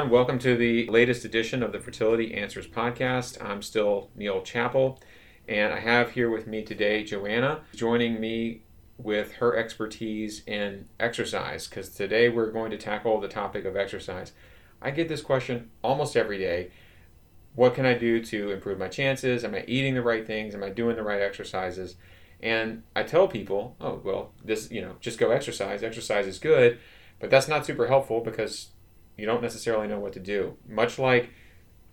Everyone, 0.00 0.16
welcome 0.16 0.38
to 0.38 0.56
the 0.56 0.86
latest 0.86 1.26
edition 1.26 1.62
of 1.62 1.72
the 1.72 1.78
Fertility 1.78 2.32
Answers 2.32 2.66
podcast. 2.66 3.36
I'm 3.44 3.60
still 3.60 4.08
Neil 4.16 4.40
Chappell, 4.40 4.98
and 5.46 5.74
I 5.74 5.80
have 5.80 6.12
here 6.12 6.30
with 6.30 6.46
me 6.46 6.62
today 6.62 7.04
Joanna 7.04 7.60
joining 7.74 8.18
me 8.18 8.62
with 8.96 9.32
her 9.32 9.54
expertise 9.54 10.42
in 10.46 10.86
exercise 10.98 11.68
because 11.68 11.90
today 11.90 12.30
we're 12.30 12.50
going 12.50 12.70
to 12.70 12.78
tackle 12.78 13.20
the 13.20 13.28
topic 13.28 13.66
of 13.66 13.76
exercise. 13.76 14.32
I 14.80 14.90
get 14.90 15.10
this 15.10 15.20
question 15.20 15.68
almost 15.84 16.16
every 16.16 16.38
day. 16.38 16.70
What 17.54 17.74
can 17.74 17.84
I 17.84 17.92
do 17.92 18.24
to 18.24 18.52
improve 18.52 18.78
my 18.78 18.88
chances? 18.88 19.44
Am 19.44 19.54
I 19.54 19.66
eating 19.68 19.94
the 19.94 20.02
right 20.02 20.26
things? 20.26 20.54
Am 20.54 20.64
I 20.64 20.70
doing 20.70 20.96
the 20.96 21.02
right 21.02 21.20
exercises? 21.20 21.96
And 22.42 22.84
I 22.96 23.02
tell 23.02 23.28
people, 23.28 23.76
oh, 23.82 24.00
well, 24.02 24.32
this, 24.42 24.70
you 24.70 24.80
know, 24.80 24.94
just 25.00 25.18
go 25.18 25.30
exercise. 25.30 25.82
Exercise 25.82 26.26
is 26.26 26.38
good, 26.38 26.78
but 27.18 27.28
that's 27.28 27.48
not 27.48 27.66
super 27.66 27.88
helpful 27.88 28.22
because 28.22 28.70
you 29.20 29.26
don't 29.26 29.42
necessarily 29.42 29.86
know 29.86 30.00
what 30.00 30.14
to 30.14 30.20
do. 30.20 30.56
Much 30.66 30.98
like, 30.98 31.28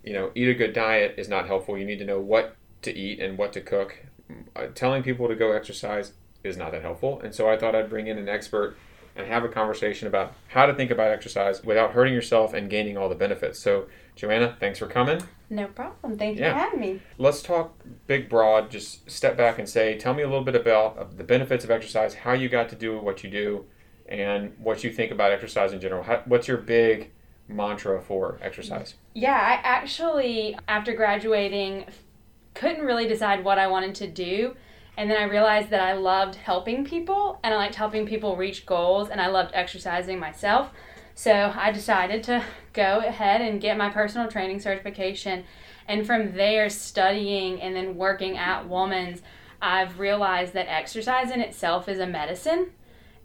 you 0.01 0.13
know, 0.13 0.31
eat 0.33 0.47
a 0.47 0.53
good 0.53 0.71
diet 0.71 1.15
is 1.17 1.27
not 1.27 1.45
helpful. 1.45 1.77
You 1.77 1.85
need 1.85 1.99
to 1.99 2.05
know 2.05 2.21
what 2.21 2.55
to 2.83 2.95
eat 2.95 3.19
and 3.19 3.37
what 3.37 3.51
to 3.53 3.61
cook. 3.61 3.97
Uh, 4.55 4.67
telling 4.73 5.03
people 5.03 5.27
to 5.27 5.35
go 5.35 5.51
exercise 5.51 6.13
is 6.43 6.55
not 6.55 6.71
that 6.71 6.81
helpful. 6.81 7.19
And 7.19 7.35
so 7.35 7.49
I 7.49 7.57
thought 7.57 7.75
I'd 7.75 7.89
bring 7.89 8.07
in 8.07 8.17
an 8.17 8.29
expert 8.29 8.77
and 9.17 9.27
have 9.27 9.43
a 9.43 9.49
conversation 9.49 10.07
about 10.07 10.33
how 10.49 10.65
to 10.65 10.73
think 10.73 10.89
about 10.89 11.11
exercise 11.11 11.63
without 11.63 11.91
hurting 11.91 12.13
yourself 12.13 12.53
and 12.53 12.69
gaining 12.69 12.97
all 12.97 13.09
the 13.09 13.15
benefits. 13.15 13.59
So, 13.59 13.87
Joanna, 14.15 14.55
thanks 14.59 14.79
for 14.79 14.87
coming. 14.87 15.21
No 15.49 15.67
problem. 15.67 16.17
Thank 16.17 16.37
you 16.37 16.43
yeah. 16.43 16.53
for 16.53 16.59
having 16.59 16.79
me. 16.79 17.01
Let's 17.17 17.41
talk 17.41 17.77
big, 18.05 18.29
broad. 18.29 18.69
Just 18.69 19.09
step 19.09 19.35
back 19.35 19.59
and 19.59 19.67
say, 19.67 19.97
tell 19.97 20.13
me 20.13 20.23
a 20.23 20.27
little 20.27 20.43
bit 20.43 20.55
about 20.55 21.17
the 21.17 21.23
benefits 21.23 21.65
of 21.65 21.71
exercise, 21.71 22.13
how 22.13 22.33
you 22.33 22.47
got 22.47 22.69
to 22.69 22.75
do 22.75 22.97
what 22.99 23.23
you 23.23 23.29
do, 23.29 23.65
and 24.07 24.53
what 24.59 24.83
you 24.83 24.91
think 24.91 25.11
about 25.11 25.31
exercise 25.31 25.73
in 25.73 25.81
general. 25.81 26.03
How, 26.03 26.21
what's 26.25 26.47
your 26.47 26.57
big 26.57 27.11
mantra 27.47 28.01
for 28.01 28.39
exercise? 28.41 28.95
Yeah, 29.13 29.35
I 29.35 29.59
actually, 29.63 30.57
after 30.67 30.93
graduating, 30.93 31.85
couldn't 32.53 32.85
really 32.85 33.07
decide 33.07 33.43
what 33.43 33.59
I 33.59 33.67
wanted 33.67 33.95
to 33.95 34.07
do. 34.07 34.55
And 34.97 35.11
then 35.11 35.17
I 35.17 35.25
realized 35.25 35.69
that 35.69 35.81
I 35.81 35.93
loved 35.93 36.35
helping 36.35 36.83
people 36.83 37.39
and 37.43 37.53
I 37.53 37.57
liked 37.57 37.75
helping 37.75 38.07
people 38.07 38.35
reach 38.35 38.65
goals 38.65 39.09
and 39.09 39.21
I 39.21 39.27
loved 39.27 39.51
exercising 39.53 40.19
myself. 40.19 40.71
So 41.13 41.53
I 41.55 41.71
decided 41.71 42.23
to 42.23 42.43
go 42.73 42.99
ahead 42.99 43.41
and 43.41 43.61
get 43.61 43.77
my 43.77 43.89
personal 43.89 44.27
training 44.27 44.59
certification. 44.59 45.43
And 45.87 46.05
from 46.05 46.33
there, 46.33 46.69
studying 46.69 47.61
and 47.61 47.75
then 47.75 47.95
working 47.95 48.37
at 48.37 48.67
Woman's, 48.67 49.21
I've 49.61 49.99
realized 49.99 50.53
that 50.53 50.67
exercise 50.67 51.31
in 51.31 51.41
itself 51.41 51.87
is 51.87 51.99
a 51.99 52.07
medicine. 52.07 52.71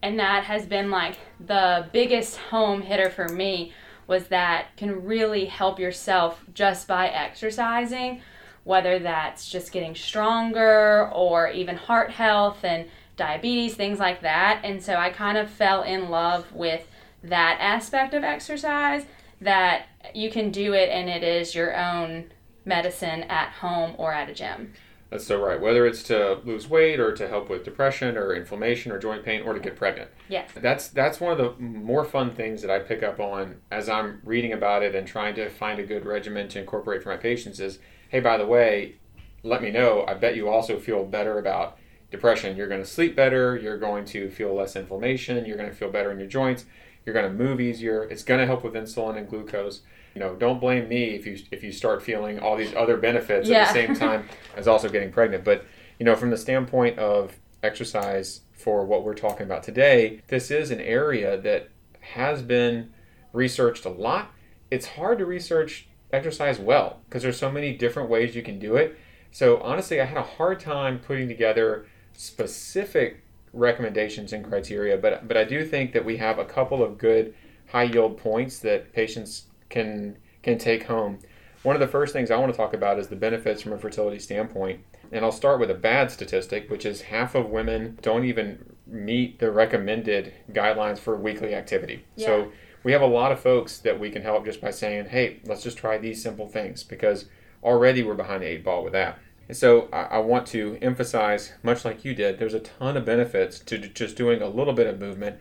And 0.02 0.18
that 0.18 0.44
has 0.44 0.66
been 0.66 0.90
like 0.90 1.16
the 1.40 1.88
biggest 1.92 2.36
home 2.36 2.82
hitter 2.82 3.08
for 3.08 3.28
me 3.28 3.72
was 4.12 4.26
that 4.26 4.76
can 4.76 5.06
really 5.06 5.46
help 5.46 5.78
yourself 5.78 6.44
just 6.52 6.86
by 6.86 7.08
exercising, 7.08 8.20
whether 8.62 8.98
that's 8.98 9.48
just 9.48 9.72
getting 9.72 9.94
stronger 9.94 11.10
or 11.14 11.48
even 11.48 11.76
heart 11.76 12.10
health 12.10 12.62
and 12.62 12.86
diabetes, 13.16 13.74
things 13.74 13.98
like 13.98 14.20
that. 14.20 14.60
And 14.64 14.82
so 14.82 14.96
I 14.96 15.08
kind 15.08 15.38
of 15.38 15.48
fell 15.48 15.82
in 15.82 16.10
love 16.10 16.52
with 16.52 16.86
that 17.24 17.56
aspect 17.58 18.12
of 18.12 18.22
exercise 18.22 19.06
that 19.40 19.86
you 20.14 20.30
can 20.30 20.50
do 20.50 20.74
it 20.74 20.90
and 20.90 21.08
it 21.08 21.24
is 21.24 21.54
your 21.54 21.74
own 21.74 22.30
medicine 22.66 23.22
at 23.30 23.48
home 23.48 23.94
or 23.96 24.12
at 24.12 24.28
a 24.28 24.34
gym. 24.34 24.74
That's 25.12 25.26
so 25.26 25.38
right. 25.44 25.60
Whether 25.60 25.84
it's 25.84 26.02
to 26.04 26.40
lose 26.42 26.70
weight 26.70 26.98
or 26.98 27.12
to 27.12 27.28
help 27.28 27.50
with 27.50 27.64
depression 27.64 28.16
or 28.16 28.34
inflammation 28.34 28.90
or 28.90 28.98
joint 28.98 29.22
pain 29.22 29.42
or 29.42 29.52
to 29.52 29.60
get 29.60 29.76
pregnant. 29.76 30.10
Yeah. 30.26 30.46
That's 30.54 30.88
that's 30.88 31.20
one 31.20 31.32
of 31.32 31.36
the 31.38 31.62
more 31.62 32.02
fun 32.02 32.34
things 32.34 32.62
that 32.62 32.70
I 32.70 32.78
pick 32.78 33.02
up 33.02 33.20
on 33.20 33.60
as 33.70 33.90
I'm 33.90 34.22
reading 34.24 34.54
about 34.54 34.82
it 34.82 34.94
and 34.94 35.06
trying 35.06 35.34
to 35.34 35.50
find 35.50 35.78
a 35.78 35.82
good 35.82 36.06
regimen 36.06 36.48
to 36.48 36.60
incorporate 36.60 37.02
for 37.02 37.10
my 37.10 37.18
patients 37.18 37.60
is, 37.60 37.78
hey, 38.08 38.20
by 38.20 38.38
the 38.38 38.46
way, 38.46 38.94
let 39.42 39.60
me 39.60 39.70
know. 39.70 40.06
I 40.08 40.14
bet 40.14 40.34
you 40.34 40.48
also 40.48 40.78
feel 40.78 41.04
better 41.04 41.38
about 41.38 41.76
depression. 42.10 42.56
You're 42.56 42.68
going 42.68 42.82
to 42.82 42.88
sleep 42.88 43.14
better, 43.14 43.54
you're 43.54 43.78
going 43.78 44.06
to 44.06 44.30
feel 44.30 44.54
less 44.54 44.76
inflammation, 44.76 45.44
you're 45.44 45.58
going 45.58 45.68
to 45.68 45.76
feel 45.76 45.90
better 45.90 46.10
in 46.10 46.20
your 46.20 46.28
joints, 46.28 46.64
you're 47.04 47.14
going 47.14 47.30
to 47.30 47.44
move 47.44 47.60
easier. 47.60 48.04
It's 48.04 48.24
going 48.24 48.40
to 48.40 48.46
help 48.46 48.64
with 48.64 48.72
insulin 48.72 49.18
and 49.18 49.28
glucose 49.28 49.82
you 50.14 50.20
know, 50.20 50.34
don't 50.34 50.60
blame 50.60 50.88
me 50.88 51.10
if 51.10 51.26
you 51.26 51.38
if 51.50 51.62
you 51.62 51.72
start 51.72 52.02
feeling 52.02 52.38
all 52.38 52.56
these 52.56 52.74
other 52.74 52.96
benefits 52.96 53.48
yeah. 53.48 53.62
at 53.62 53.68
the 53.68 53.74
same 53.74 53.94
time 53.94 54.28
as 54.56 54.68
also 54.68 54.88
getting 54.88 55.10
pregnant. 55.10 55.44
But 55.44 55.64
you 55.98 56.04
know, 56.04 56.16
from 56.16 56.30
the 56.30 56.36
standpoint 56.36 56.98
of 56.98 57.38
exercise 57.62 58.40
for 58.52 58.84
what 58.84 59.04
we're 59.04 59.14
talking 59.14 59.44
about 59.44 59.62
today, 59.62 60.20
this 60.28 60.50
is 60.50 60.70
an 60.70 60.80
area 60.80 61.40
that 61.40 61.70
has 62.00 62.42
been 62.42 62.92
researched 63.32 63.84
a 63.84 63.90
lot. 63.90 64.32
It's 64.70 64.86
hard 64.86 65.18
to 65.18 65.26
research 65.26 65.88
exercise 66.12 66.58
well 66.58 67.00
because 67.08 67.22
there's 67.22 67.38
so 67.38 67.50
many 67.50 67.74
different 67.76 68.10
ways 68.10 68.36
you 68.36 68.42
can 68.42 68.58
do 68.58 68.76
it. 68.76 68.98
So 69.30 69.60
honestly, 69.62 70.00
I 70.00 70.04
had 70.04 70.18
a 70.18 70.22
hard 70.22 70.60
time 70.60 70.98
putting 70.98 71.28
together 71.28 71.86
specific 72.12 73.24
recommendations 73.54 74.32
and 74.32 74.44
criteria, 74.44 74.96
but 74.98 75.26
but 75.26 75.36
I 75.36 75.44
do 75.44 75.64
think 75.64 75.92
that 75.92 76.04
we 76.04 76.18
have 76.18 76.38
a 76.38 76.44
couple 76.44 76.82
of 76.82 76.98
good 76.98 77.34
high 77.68 77.84
yield 77.84 78.18
points 78.18 78.58
that 78.60 78.92
patients 78.92 79.44
can 79.72 80.18
can 80.42 80.58
take 80.58 80.84
home. 80.84 81.18
One 81.64 81.76
of 81.76 81.80
the 81.80 81.88
first 81.88 82.12
things 82.12 82.30
I 82.30 82.36
want 82.36 82.52
to 82.52 82.56
talk 82.56 82.74
about 82.74 82.98
is 82.98 83.08
the 83.08 83.16
benefits 83.16 83.62
from 83.62 83.72
a 83.72 83.78
fertility 83.78 84.18
standpoint. 84.18 84.80
And 85.12 85.24
I'll 85.24 85.32
start 85.32 85.60
with 85.60 85.70
a 85.70 85.74
bad 85.74 86.10
statistic, 86.10 86.70
which 86.70 86.86
is 86.86 87.02
half 87.02 87.34
of 87.34 87.50
women 87.50 87.98
don't 88.02 88.24
even 88.24 88.74
meet 88.86 89.38
the 89.38 89.52
recommended 89.52 90.32
guidelines 90.52 90.98
for 90.98 91.16
weekly 91.16 91.54
activity. 91.54 92.04
Yeah. 92.16 92.26
So 92.26 92.52
we 92.82 92.92
have 92.92 93.02
a 93.02 93.06
lot 93.06 93.30
of 93.30 93.38
folks 93.38 93.78
that 93.78 94.00
we 94.00 94.10
can 94.10 94.22
help 94.22 94.44
just 94.44 94.60
by 94.60 94.70
saying, 94.70 95.06
hey, 95.06 95.40
let's 95.44 95.62
just 95.62 95.78
try 95.78 95.98
these 95.98 96.22
simple 96.22 96.48
things 96.48 96.82
because 96.82 97.26
already 97.62 98.02
we're 98.02 98.14
behind 98.14 98.42
the 98.42 98.46
eight 98.46 98.64
ball 98.64 98.82
with 98.82 98.94
that. 98.94 99.18
And 99.48 99.56
so 99.56 99.88
I, 99.92 100.02
I 100.02 100.18
want 100.18 100.46
to 100.48 100.78
emphasize, 100.80 101.52
much 101.62 101.84
like 101.84 102.04
you 102.04 102.14
did, 102.14 102.38
there's 102.38 102.54
a 102.54 102.60
ton 102.60 102.96
of 102.96 103.04
benefits 103.04 103.58
to 103.60 103.78
just 103.78 104.16
doing 104.16 104.42
a 104.42 104.48
little 104.48 104.72
bit 104.72 104.86
of 104.86 104.98
movement 104.98 105.36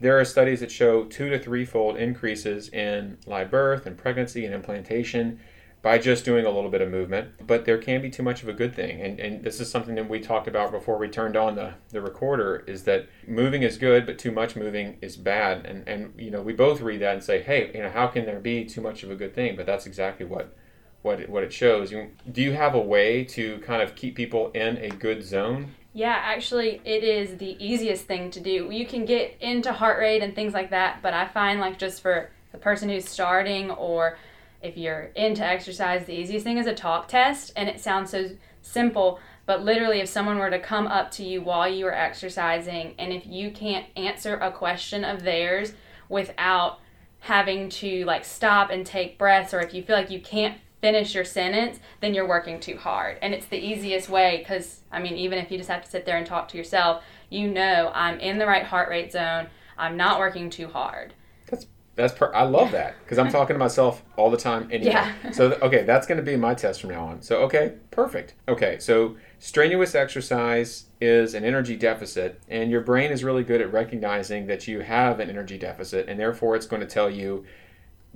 there 0.00 0.18
are 0.18 0.24
studies 0.24 0.60
that 0.60 0.70
show 0.70 1.04
two 1.04 1.30
to 1.30 1.38
threefold 1.38 1.96
increases 1.96 2.68
in 2.68 3.18
live 3.26 3.50
birth 3.50 3.86
and 3.86 3.96
pregnancy 3.96 4.44
and 4.44 4.54
implantation 4.54 5.40
by 5.82 5.98
just 5.98 6.24
doing 6.24 6.44
a 6.44 6.50
little 6.50 6.68
bit 6.68 6.80
of 6.80 6.90
movement. 6.90 7.30
But 7.46 7.64
there 7.64 7.78
can 7.78 8.02
be 8.02 8.10
too 8.10 8.24
much 8.24 8.42
of 8.42 8.48
a 8.48 8.52
good 8.52 8.74
thing. 8.74 9.00
And, 9.00 9.20
and 9.20 9.44
this 9.44 9.60
is 9.60 9.70
something 9.70 9.94
that 9.94 10.08
we 10.08 10.18
talked 10.18 10.48
about 10.48 10.72
before 10.72 10.98
we 10.98 11.08
turned 11.08 11.36
on 11.36 11.54
the, 11.54 11.74
the 11.90 12.00
recorder 12.00 12.64
is 12.66 12.82
that 12.84 13.06
moving 13.28 13.62
is 13.62 13.78
good, 13.78 14.04
but 14.04 14.18
too 14.18 14.32
much 14.32 14.56
moving 14.56 14.98
is 15.00 15.16
bad. 15.16 15.64
And, 15.64 15.86
and, 15.86 16.12
you 16.18 16.30
know, 16.30 16.42
we 16.42 16.52
both 16.52 16.80
read 16.80 17.02
that 17.02 17.14
and 17.14 17.22
say, 17.22 17.40
hey, 17.40 17.70
you 17.72 17.82
know, 17.82 17.90
how 17.90 18.08
can 18.08 18.24
there 18.24 18.40
be 18.40 18.64
too 18.64 18.80
much 18.80 19.04
of 19.04 19.10
a 19.10 19.14
good 19.14 19.32
thing? 19.32 19.54
But 19.54 19.66
that's 19.66 19.86
exactly 19.86 20.26
what, 20.26 20.56
what, 21.02 21.20
it, 21.20 21.30
what 21.30 21.44
it 21.44 21.52
shows. 21.52 21.92
You, 21.92 22.10
do 22.32 22.42
you 22.42 22.52
have 22.52 22.74
a 22.74 22.80
way 22.80 23.22
to 23.24 23.58
kind 23.58 23.80
of 23.80 23.94
keep 23.94 24.16
people 24.16 24.50
in 24.52 24.78
a 24.78 24.88
good 24.88 25.22
zone? 25.22 25.72
Yeah, 25.96 26.20
actually, 26.22 26.82
it 26.84 27.02
is 27.04 27.38
the 27.38 27.56
easiest 27.58 28.04
thing 28.04 28.30
to 28.32 28.40
do. 28.40 28.68
You 28.70 28.84
can 28.84 29.06
get 29.06 29.38
into 29.40 29.72
heart 29.72 29.98
rate 29.98 30.22
and 30.22 30.34
things 30.34 30.52
like 30.52 30.68
that, 30.68 31.00
but 31.00 31.14
I 31.14 31.26
find 31.26 31.58
like 31.58 31.78
just 31.78 32.02
for 32.02 32.28
the 32.52 32.58
person 32.58 32.90
who's 32.90 33.08
starting 33.08 33.70
or 33.70 34.18
if 34.60 34.76
you're 34.76 35.04
into 35.14 35.42
exercise, 35.42 36.04
the 36.04 36.12
easiest 36.12 36.44
thing 36.44 36.58
is 36.58 36.66
a 36.66 36.74
talk 36.74 37.08
test, 37.08 37.54
and 37.56 37.66
it 37.66 37.80
sounds 37.80 38.10
so 38.10 38.28
simple, 38.60 39.20
but 39.46 39.64
literally, 39.64 40.00
if 40.00 40.08
someone 40.10 40.36
were 40.36 40.50
to 40.50 40.58
come 40.58 40.86
up 40.86 41.10
to 41.12 41.24
you 41.24 41.40
while 41.40 41.66
you 41.66 41.86
are 41.86 41.94
exercising, 41.94 42.94
and 42.98 43.10
if 43.10 43.26
you 43.26 43.50
can't 43.50 43.86
answer 43.96 44.36
a 44.36 44.52
question 44.52 45.02
of 45.02 45.22
theirs 45.22 45.72
without 46.10 46.78
having 47.20 47.70
to 47.70 48.04
like 48.04 48.26
stop 48.26 48.68
and 48.68 48.84
take 48.84 49.16
breaths, 49.16 49.54
or 49.54 49.60
if 49.60 49.72
you 49.72 49.82
feel 49.82 49.96
like 49.96 50.10
you 50.10 50.20
can't 50.20 50.58
finish 50.86 51.16
your 51.16 51.24
sentence, 51.24 51.80
then 52.00 52.14
you're 52.14 52.28
working 52.28 52.60
too 52.60 52.76
hard. 52.76 53.18
And 53.20 53.34
it's 53.34 53.46
the 53.46 53.58
easiest 53.58 54.08
way 54.08 54.38
because, 54.38 54.82
I 54.92 55.00
mean, 55.00 55.16
even 55.16 55.36
if 55.36 55.50
you 55.50 55.58
just 55.58 55.68
have 55.68 55.82
to 55.82 55.90
sit 55.90 56.06
there 56.06 56.16
and 56.16 56.24
talk 56.24 56.46
to 56.50 56.56
yourself, 56.56 57.02
you 57.28 57.50
know 57.50 57.90
I'm 57.92 58.20
in 58.20 58.38
the 58.38 58.46
right 58.46 58.62
heart 58.62 58.88
rate 58.88 59.10
zone. 59.10 59.48
I'm 59.76 59.96
not 59.96 60.20
working 60.20 60.48
too 60.48 60.68
hard. 60.68 61.12
That's 61.50 61.66
that's 61.96 62.12
per- 62.12 62.32
I 62.32 62.44
love 62.44 62.70
that 62.70 62.94
because 63.02 63.18
I'm 63.18 63.32
talking 63.32 63.54
to 63.54 63.58
myself 63.58 64.04
all 64.16 64.30
the 64.30 64.36
time 64.36 64.68
anyway. 64.70 64.92
Yeah. 64.92 65.30
so 65.32 65.58
okay, 65.60 65.82
that's 65.82 66.06
going 66.06 66.18
to 66.18 66.22
be 66.22 66.36
my 66.36 66.54
test 66.54 66.82
from 66.82 66.90
now 66.90 67.04
on. 67.06 67.20
So 67.20 67.38
okay, 67.38 67.74
perfect. 67.90 68.34
Okay, 68.46 68.78
so 68.78 69.16
strenuous 69.40 69.96
exercise 69.96 70.84
is 71.00 71.34
an 71.34 71.44
energy 71.44 71.74
deficit, 71.74 72.40
and 72.48 72.70
your 72.70 72.82
brain 72.82 73.10
is 73.10 73.24
really 73.24 73.42
good 73.42 73.60
at 73.60 73.72
recognizing 73.72 74.46
that 74.46 74.68
you 74.68 74.80
have 74.80 75.18
an 75.18 75.30
energy 75.30 75.58
deficit, 75.58 76.08
and 76.08 76.20
therefore 76.20 76.54
it's 76.54 76.66
going 76.66 76.80
to 76.80 76.86
tell 76.86 77.10
you 77.10 77.44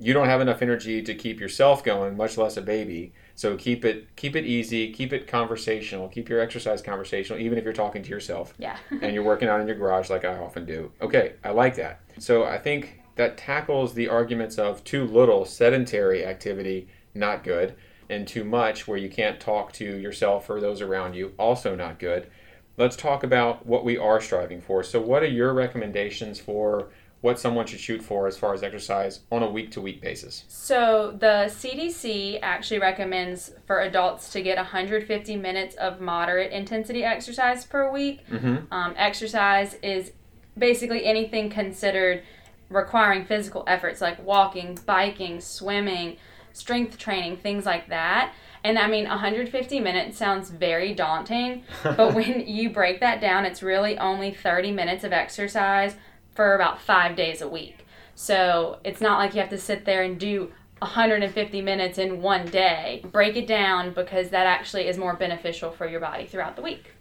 you 0.01 0.13
don't 0.13 0.27
have 0.27 0.41
enough 0.41 0.63
energy 0.63 1.03
to 1.03 1.13
keep 1.13 1.39
yourself 1.39 1.83
going, 1.83 2.17
much 2.17 2.35
less 2.35 2.57
a 2.57 2.61
baby. 2.61 3.13
So 3.35 3.55
keep 3.55 3.85
it 3.85 4.15
keep 4.15 4.35
it 4.35 4.45
easy, 4.45 4.91
keep 4.91 5.13
it 5.13 5.27
conversational, 5.27 6.09
keep 6.09 6.27
your 6.27 6.39
exercise 6.39 6.81
conversational, 6.81 7.39
even 7.39 7.59
if 7.59 7.63
you're 7.63 7.71
talking 7.71 8.01
to 8.01 8.09
yourself. 8.09 8.55
Yeah. 8.57 8.77
and 9.01 9.13
you're 9.13 9.23
working 9.23 9.47
out 9.47 9.61
in 9.61 9.67
your 9.67 9.77
garage 9.77 10.09
like 10.09 10.25
I 10.25 10.37
often 10.37 10.65
do. 10.65 10.91
Okay, 11.01 11.33
I 11.43 11.51
like 11.51 11.75
that. 11.75 12.01
So 12.17 12.45
I 12.45 12.57
think 12.57 12.99
that 13.15 13.37
tackles 13.37 13.93
the 13.93 14.09
arguments 14.09 14.57
of 14.57 14.83
too 14.83 15.05
little 15.05 15.45
sedentary 15.45 16.25
activity, 16.25 16.87
not 17.13 17.43
good, 17.43 17.75
and 18.09 18.27
too 18.27 18.43
much 18.43 18.87
where 18.87 18.97
you 18.97 19.09
can't 19.09 19.39
talk 19.39 19.71
to 19.73 19.85
yourself 19.85 20.49
or 20.49 20.59
those 20.59 20.81
around 20.81 21.13
you, 21.13 21.33
also 21.37 21.75
not 21.75 21.99
good. 21.99 22.27
Let's 22.75 22.95
talk 22.95 23.23
about 23.23 23.67
what 23.67 23.85
we 23.85 23.97
are 23.97 24.19
striving 24.19 24.61
for. 24.61 24.81
So 24.81 24.99
what 24.99 25.21
are 25.21 25.27
your 25.27 25.53
recommendations 25.53 26.39
for 26.39 26.89
what 27.21 27.39
someone 27.39 27.67
should 27.67 27.79
shoot 27.79 28.03
for 28.03 28.27
as 28.27 28.37
far 28.37 28.53
as 28.53 28.63
exercise 28.63 29.21
on 29.31 29.43
a 29.43 29.49
week 29.49 29.71
to 29.71 29.81
week 29.81 30.01
basis? 30.01 30.43
So, 30.47 31.15
the 31.17 31.45
CDC 31.47 32.39
actually 32.41 32.79
recommends 32.79 33.51
for 33.65 33.81
adults 33.81 34.31
to 34.31 34.41
get 34.41 34.57
150 34.57 35.35
minutes 35.37 35.75
of 35.75 36.01
moderate 36.01 36.51
intensity 36.51 37.03
exercise 37.03 37.63
per 37.63 37.91
week. 37.91 38.27
Mm-hmm. 38.27 38.73
Um, 38.73 38.93
exercise 38.97 39.75
is 39.83 40.11
basically 40.57 41.05
anything 41.05 41.49
considered 41.49 42.23
requiring 42.69 43.25
physical 43.25 43.63
efforts 43.67 44.01
like 44.01 44.23
walking, 44.25 44.79
biking, 44.85 45.41
swimming, 45.41 46.17
strength 46.53 46.97
training, 46.97 47.37
things 47.37 47.65
like 47.65 47.87
that. 47.89 48.33
And 48.63 48.77
I 48.77 48.87
mean, 48.87 49.07
150 49.07 49.79
minutes 49.79 50.17
sounds 50.17 50.49
very 50.49 50.93
daunting, 50.93 51.63
but 51.83 52.13
when 52.15 52.47
you 52.47 52.69
break 52.69 52.99
that 52.99 53.21
down, 53.21 53.45
it's 53.45 53.63
really 53.63 53.97
only 53.97 54.31
30 54.31 54.71
minutes 54.71 55.03
of 55.03 55.11
exercise 55.13 55.95
for 56.33 56.55
about 56.55 56.81
five 56.81 57.15
days 57.15 57.41
a 57.41 57.47
week. 57.47 57.85
So 58.15 58.79
it's 58.83 59.01
not 59.01 59.17
like 59.17 59.33
you 59.33 59.41
have 59.41 59.49
to 59.49 59.57
sit 59.57 59.85
there 59.85 60.03
and 60.03 60.19
do 60.19 60.51
150 60.79 61.61
minutes 61.61 61.97
in 61.97 62.21
one 62.21 62.45
day. 62.47 63.03
Break 63.11 63.35
it 63.35 63.47
down 63.47 63.93
because 63.93 64.29
that 64.29 64.47
actually 64.47 64.87
is 64.87 64.97
more 64.97 65.15
beneficial 65.15 65.71
for 65.71 65.87
your 65.87 65.99
body 65.99 66.25
throughout 66.25 66.55
the 66.55 66.61
week. 66.61 66.91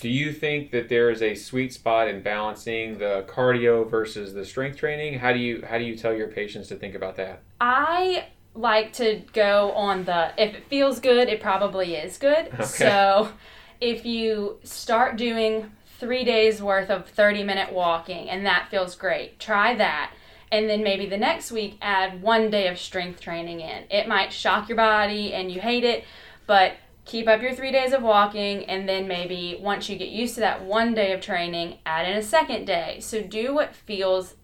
Do 0.00 0.08
you 0.08 0.32
think 0.32 0.70
that 0.70 0.88
there 0.88 1.10
is 1.10 1.22
a 1.22 1.34
sweet 1.34 1.72
spot 1.72 2.06
in 2.06 2.22
balancing 2.22 2.98
the 2.98 3.24
cardio 3.28 3.88
versus 3.90 4.32
the 4.32 4.44
strength 4.44 4.78
training? 4.78 5.18
How 5.18 5.32
do 5.32 5.40
you 5.40 5.64
how 5.68 5.78
do 5.78 5.84
you 5.84 5.96
tell 5.96 6.14
your 6.14 6.28
patients 6.28 6.68
to 6.68 6.76
think 6.76 6.94
about 6.94 7.16
that? 7.16 7.42
I 7.60 8.28
like 8.54 8.92
to 8.94 9.22
go 9.32 9.72
on 9.72 10.04
the 10.04 10.32
if 10.38 10.54
it 10.54 10.64
feels 10.68 11.00
good, 11.00 11.28
it 11.28 11.40
probably 11.40 11.96
is 11.96 12.16
good. 12.18 12.48
Okay. 12.54 12.64
So 12.64 13.32
if 13.80 14.04
you 14.04 14.58
start 14.62 15.16
doing 15.16 15.70
three 15.98 16.24
days 16.24 16.62
worth 16.62 16.90
of 16.90 17.08
30 17.08 17.44
minute 17.44 17.72
walking 17.72 18.30
and 18.30 18.46
that 18.46 18.68
feels 18.70 18.94
great, 18.94 19.38
try 19.38 19.74
that. 19.74 20.12
And 20.50 20.68
then 20.68 20.82
maybe 20.82 21.06
the 21.06 21.18
next 21.18 21.52
week 21.52 21.76
add 21.82 22.22
one 22.22 22.50
day 22.50 22.68
of 22.68 22.78
strength 22.78 23.20
training 23.20 23.60
in. 23.60 23.84
It 23.90 24.08
might 24.08 24.32
shock 24.32 24.68
your 24.68 24.76
body 24.76 25.34
and 25.34 25.50
you 25.52 25.60
hate 25.60 25.84
it, 25.84 26.04
but 26.46 26.74
keep 27.04 27.28
up 27.28 27.42
your 27.42 27.54
three 27.54 27.72
days 27.72 27.92
of 27.92 28.02
walking 28.02 28.64
and 28.64 28.88
then 28.88 29.08
maybe 29.08 29.58
once 29.60 29.88
you 29.88 29.96
get 29.96 30.08
used 30.08 30.34
to 30.34 30.40
that 30.40 30.64
one 30.64 30.94
day 30.94 31.12
of 31.12 31.20
training, 31.20 31.78
add 31.84 32.08
in 32.08 32.16
a 32.16 32.22
second 32.22 32.64
day. 32.64 32.98
So 33.00 33.22
do 33.22 33.54
what 33.54 33.74
feels 33.74 34.34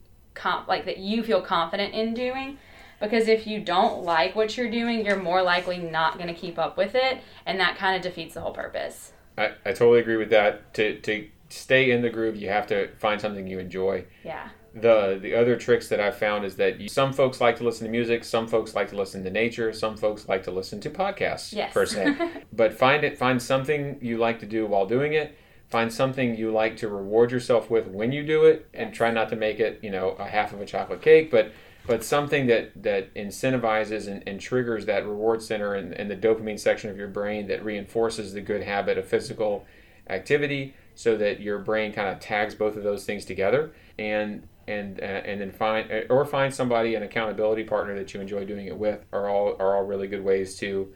like 0.68 0.84
that 0.84 0.98
you 0.98 1.22
feel 1.22 1.40
confident 1.40 1.94
in 1.94 2.12
doing 2.12 2.58
because 3.00 3.28
if 3.28 3.46
you 3.46 3.60
don't 3.60 4.02
like 4.02 4.34
what 4.34 4.56
you're 4.56 4.70
doing, 4.70 5.04
you're 5.04 5.20
more 5.20 5.42
likely 5.42 5.78
not 5.78 6.18
going 6.18 6.32
to 6.32 6.34
keep 6.34 6.58
up 6.58 6.76
with 6.76 6.94
it, 6.94 7.18
and 7.44 7.60
that 7.60 7.76
kind 7.76 7.96
of 7.96 8.02
defeats 8.02 8.34
the 8.34 8.40
whole 8.40 8.52
purpose. 8.52 9.12
I, 9.36 9.52
I 9.64 9.72
totally 9.72 10.00
agree 10.00 10.16
with 10.16 10.30
that. 10.30 10.72
To 10.74 10.98
to 11.00 11.28
stay 11.54 11.90
in 11.90 12.02
the 12.02 12.10
groove, 12.10 12.36
you 12.36 12.48
have 12.48 12.66
to 12.68 12.88
find 12.96 13.20
something 13.20 13.46
you 13.46 13.58
enjoy. 13.58 14.04
Yeah. 14.24 14.48
The 14.74 15.18
the 15.22 15.34
other 15.36 15.56
tricks 15.56 15.88
that 15.88 16.00
I've 16.00 16.16
found 16.16 16.44
is 16.44 16.56
that 16.56 16.80
you, 16.80 16.88
some 16.88 17.12
folks 17.12 17.40
like 17.40 17.56
to 17.58 17.64
listen 17.64 17.84
to 17.86 17.90
music, 17.90 18.24
some 18.24 18.48
folks 18.48 18.74
like 18.74 18.88
to 18.90 18.96
listen 18.96 19.22
to 19.22 19.30
nature, 19.30 19.72
some 19.72 19.96
folks 19.96 20.28
like 20.28 20.42
to 20.44 20.50
listen 20.50 20.80
to 20.80 20.90
podcasts 20.90 21.52
Yes. 21.52 21.72
per 21.72 21.86
se. 21.86 22.16
but 22.52 22.72
find 22.74 23.04
it 23.04 23.16
find 23.16 23.40
something 23.40 23.98
you 24.02 24.18
like 24.18 24.40
to 24.40 24.46
do 24.46 24.66
while 24.66 24.86
doing 24.86 25.12
it. 25.12 25.36
Find 25.70 25.92
something 25.92 26.36
you 26.36 26.50
like 26.52 26.76
to 26.78 26.88
reward 26.88 27.30
yourself 27.30 27.70
with 27.70 27.86
when 27.86 28.10
you 28.12 28.24
do 28.26 28.44
it, 28.44 28.68
and 28.74 28.92
try 28.92 29.10
not 29.12 29.28
to 29.30 29.36
make 29.36 29.60
it 29.60 29.78
you 29.82 29.90
know 29.90 30.10
a 30.18 30.24
half 30.26 30.52
of 30.52 30.60
a 30.60 30.66
chocolate 30.66 31.02
cake, 31.02 31.30
but 31.30 31.52
but 31.86 32.02
something 32.02 32.46
that 32.48 32.82
that 32.82 33.14
incentivizes 33.14 34.08
and, 34.08 34.22
and 34.26 34.40
triggers 34.40 34.86
that 34.86 35.06
reward 35.06 35.40
center 35.40 35.74
and, 35.74 35.92
and 35.94 36.10
the 36.10 36.16
dopamine 36.16 36.58
section 36.58 36.90
of 36.90 36.96
your 36.98 37.08
brain 37.08 37.46
that 37.46 37.64
reinforces 37.64 38.32
the 38.32 38.40
good 38.40 38.62
habit 38.64 38.98
of 38.98 39.06
physical 39.06 39.66
activity 40.10 40.74
so 40.94 41.16
that 41.16 41.40
your 41.40 41.58
brain 41.58 41.92
kind 41.92 42.08
of 42.08 42.20
tags 42.20 42.54
both 42.54 42.76
of 42.76 42.82
those 42.82 43.04
things 43.04 43.24
together 43.24 43.72
and 43.98 44.46
and 44.66 45.00
uh, 45.00 45.02
and 45.02 45.40
then 45.40 45.50
find 45.50 46.06
or 46.08 46.24
find 46.24 46.54
somebody 46.54 46.94
an 46.94 47.02
accountability 47.02 47.64
partner 47.64 47.94
that 47.94 48.14
you 48.14 48.20
enjoy 48.20 48.44
doing 48.44 48.66
it 48.66 48.76
with 48.76 49.04
are 49.12 49.28
all 49.28 49.56
are 49.58 49.76
all 49.76 49.84
really 49.84 50.06
good 50.06 50.24
ways 50.24 50.56
to 50.56 50.92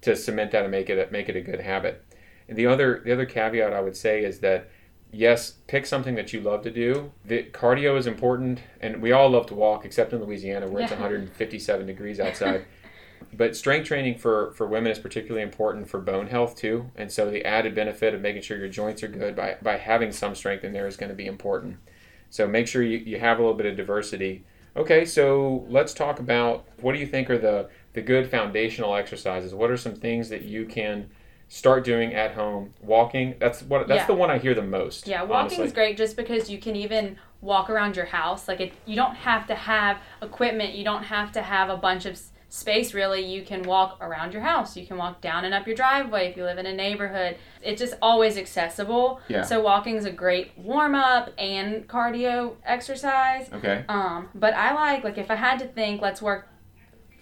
to 0.00 0.16
cement 0.16 0.50
that 0.50 0.62
and 0.62 0.70
make 0.70 0.90
it 0.90 0.98
a, 0.98 1.10
make 1.12 1.28
it 1.28 1.36
a 1.36 1.40
good 1.40 1.60
habit. 1.60 2.04
And 2.48 2.58
the 2.58 2.66
other 2.66 3.00
the 3.04 3.12
other 3.12 3.26
caveat 3.26 3.72
I 3.72 3.80
would 3.80 3.96
say 3.96 4.24
is 4.24 4.40
that 4.40 4.68
yes, 5.12 5.52
pick 5.66 5.86
something 5.86 6.14
that 6.16 6.32
you 6.32 6.40
love 6.40 6.62
to 6.62 6.70
do. 6.70 7.12
The 7.24 7.44
cardio 7.44 7.96
is 7.96 8.06
important, 8.06 8.60
and 8.80 9.00
we 9.00 9.12
all 9.12 9.30
love 9.30 9.46
to 9.46 9.54
walk, 9.54 9.84
except 9.84 10.12
in 10.12 10.24
Louisiana 10.24 10.66
where 10.68 10.82
it's 10.82 10.90
157 10.90 11.86
degrees 11.86 12.18
outside. 12.18 12.64
but 13.32 13.56
strength 13.56 13.86
training 13.88 14.18
for 14.18 14.52
for 14.52 14.66
women 14.66 14.90
is 14.92 14.98
particularly 14.98 15.42
important 15.42 15.88
for 15.88 16.00
bone 16.00 16.26
health 16.28 16.56
too, 16.56 16.90
and 16.96 17.10
so 17.10 17.30
the 17.30 17.44
added 17.44 17.74
benefit 17.74 18.14
of 18.14 18.20
making 18.20 18.42
sure 18.42 18.56
your 18.58 18.68
joints 18.68 19.02
are 19.02 19.08
good 19.08 19.34
by 19.36 19.56
by 19.62 19.76
having 19.76 20.12
some 20.12 20.34
strength 20.34 20.64
in 20.64 20.72
there 20.72 20.86
is 20.86 20.96
going 20.96 21.10
to 21.10 21.16
be 21.16 21.26
important. 21.26 21.76
So 22.30 22.46
make 22.46 22.66
sure 22.66 22.82
you, 22.82 22.98
you 22.98 23.18
have 23.20 23.38
a 23.38 23.42
little 23.42 23.56
bit 23.56 23.66
of 23.66 23.76
diversity. 23.76 24.44
Okay, 24.74 25.04
so 25.04 25.66
let's 25.68 25.92
talk 25.92 26.18
about 26.18 26.64
what 26.80 26.94
do 26.94 26.98
you 26.98 27.06
think 27.06 27.28
are 27.28 27.38
the 27.38 27.68
the 27.92 28.00
good 28.00 28.30
foundational 28.30 28.94
exercises? 28.94 29.54
What 29.54 29.70
are 29.70 29.76
some 29.76 29.94
things 29.94 30.30
that 30.30 30.42
you 30.42 30.64
can 30.64 31.10
start 31.48 31.84
doing 31.84 32.14
at 32.14 32.32
home? 32.32 32.72
Walking, 32.80 33.34
that's 33.38 33.62
what 33.62 33.86
that's 33.86 34.00
Yeah. 34.02 34.06
the 34.06 34.14
one 34.14 34.30
I 34.30 34.38
hear 34.38 34.54
the 34.54 34.62
most. 34.62 35.06
Yeah, 35.06 35.22
walking 35.22 35.58
honestly. 35.58 35.64
is 35.66 35.72
great 35.72 35.96
just 35.98 36.16
because 36.16 36.48
you 36.48 36.58
can 36.58 36.74
even 36.74 37.18
walk 37.42 37.68
around 37.68 37.96
your 37.96 38.06
house. 38.06 38.48
Like 38.48 38.60
it, 38.60 38.72
you 38.86 38.96
don't 38.96 39.16
have 39.16 39.46
to 39.48 39.54
have 39.54 39.98
equipment. 40.22 40.72
You 40.72 40.84
don't 40.84 41.02
have 41.04 41.32
to 41.32 41.42
have 41.42 41.68
a 41.68 41.76
bunch 41.76 42.06
of 42.06 42.18
space. 42.52 42.92
Really, 42.92 43.24
you 43.24 43.42
can 43.42 43.62
walk 43.62 43.96
around 44.02 44.34
your 44.34 44.42
house. 44.42 44.76
You 44.76 44.86
can 44.86 44.98
walk 44.98 45.22
down 45.22 45.46
and 45.46 45.54
up 45.54 45.66
your 45.66 45.74
driveway 45.74 46.28
if 46.28 46.36
you 46.36 46.44
live 46.44 46.58
in 46.58 46.66
a 46.66 46.72
neighborhood. 46.72 47.36
It's 47.62 47.80
just 47.80 47.94
always 48.02 48.36
accessible. 48.36 49.20
Yeah. 49.28 49.42
So 49.42 49.62
walking 49.62 49.96
is 49.96 50.04
a 50.04 50.12
great 50.12 50.52
warm 50.58 50.94
up 50.94 51.30
and 51.38 51.88
cardio 51.88 52.56
exercise. 52.64 53.50
Okay. 53.52 53.86
Um, 53.88 54.28
but 54.34 54.52
I 54.52 54.74
like 54.74 55.02
like 55.02 55.16
if 55.16 55.30
I 55.30 55.36
had 55.36 55.58
to 55.60 55.66
think, 55.66 56.02
let's 56.02 56.20
work 56.20 56.48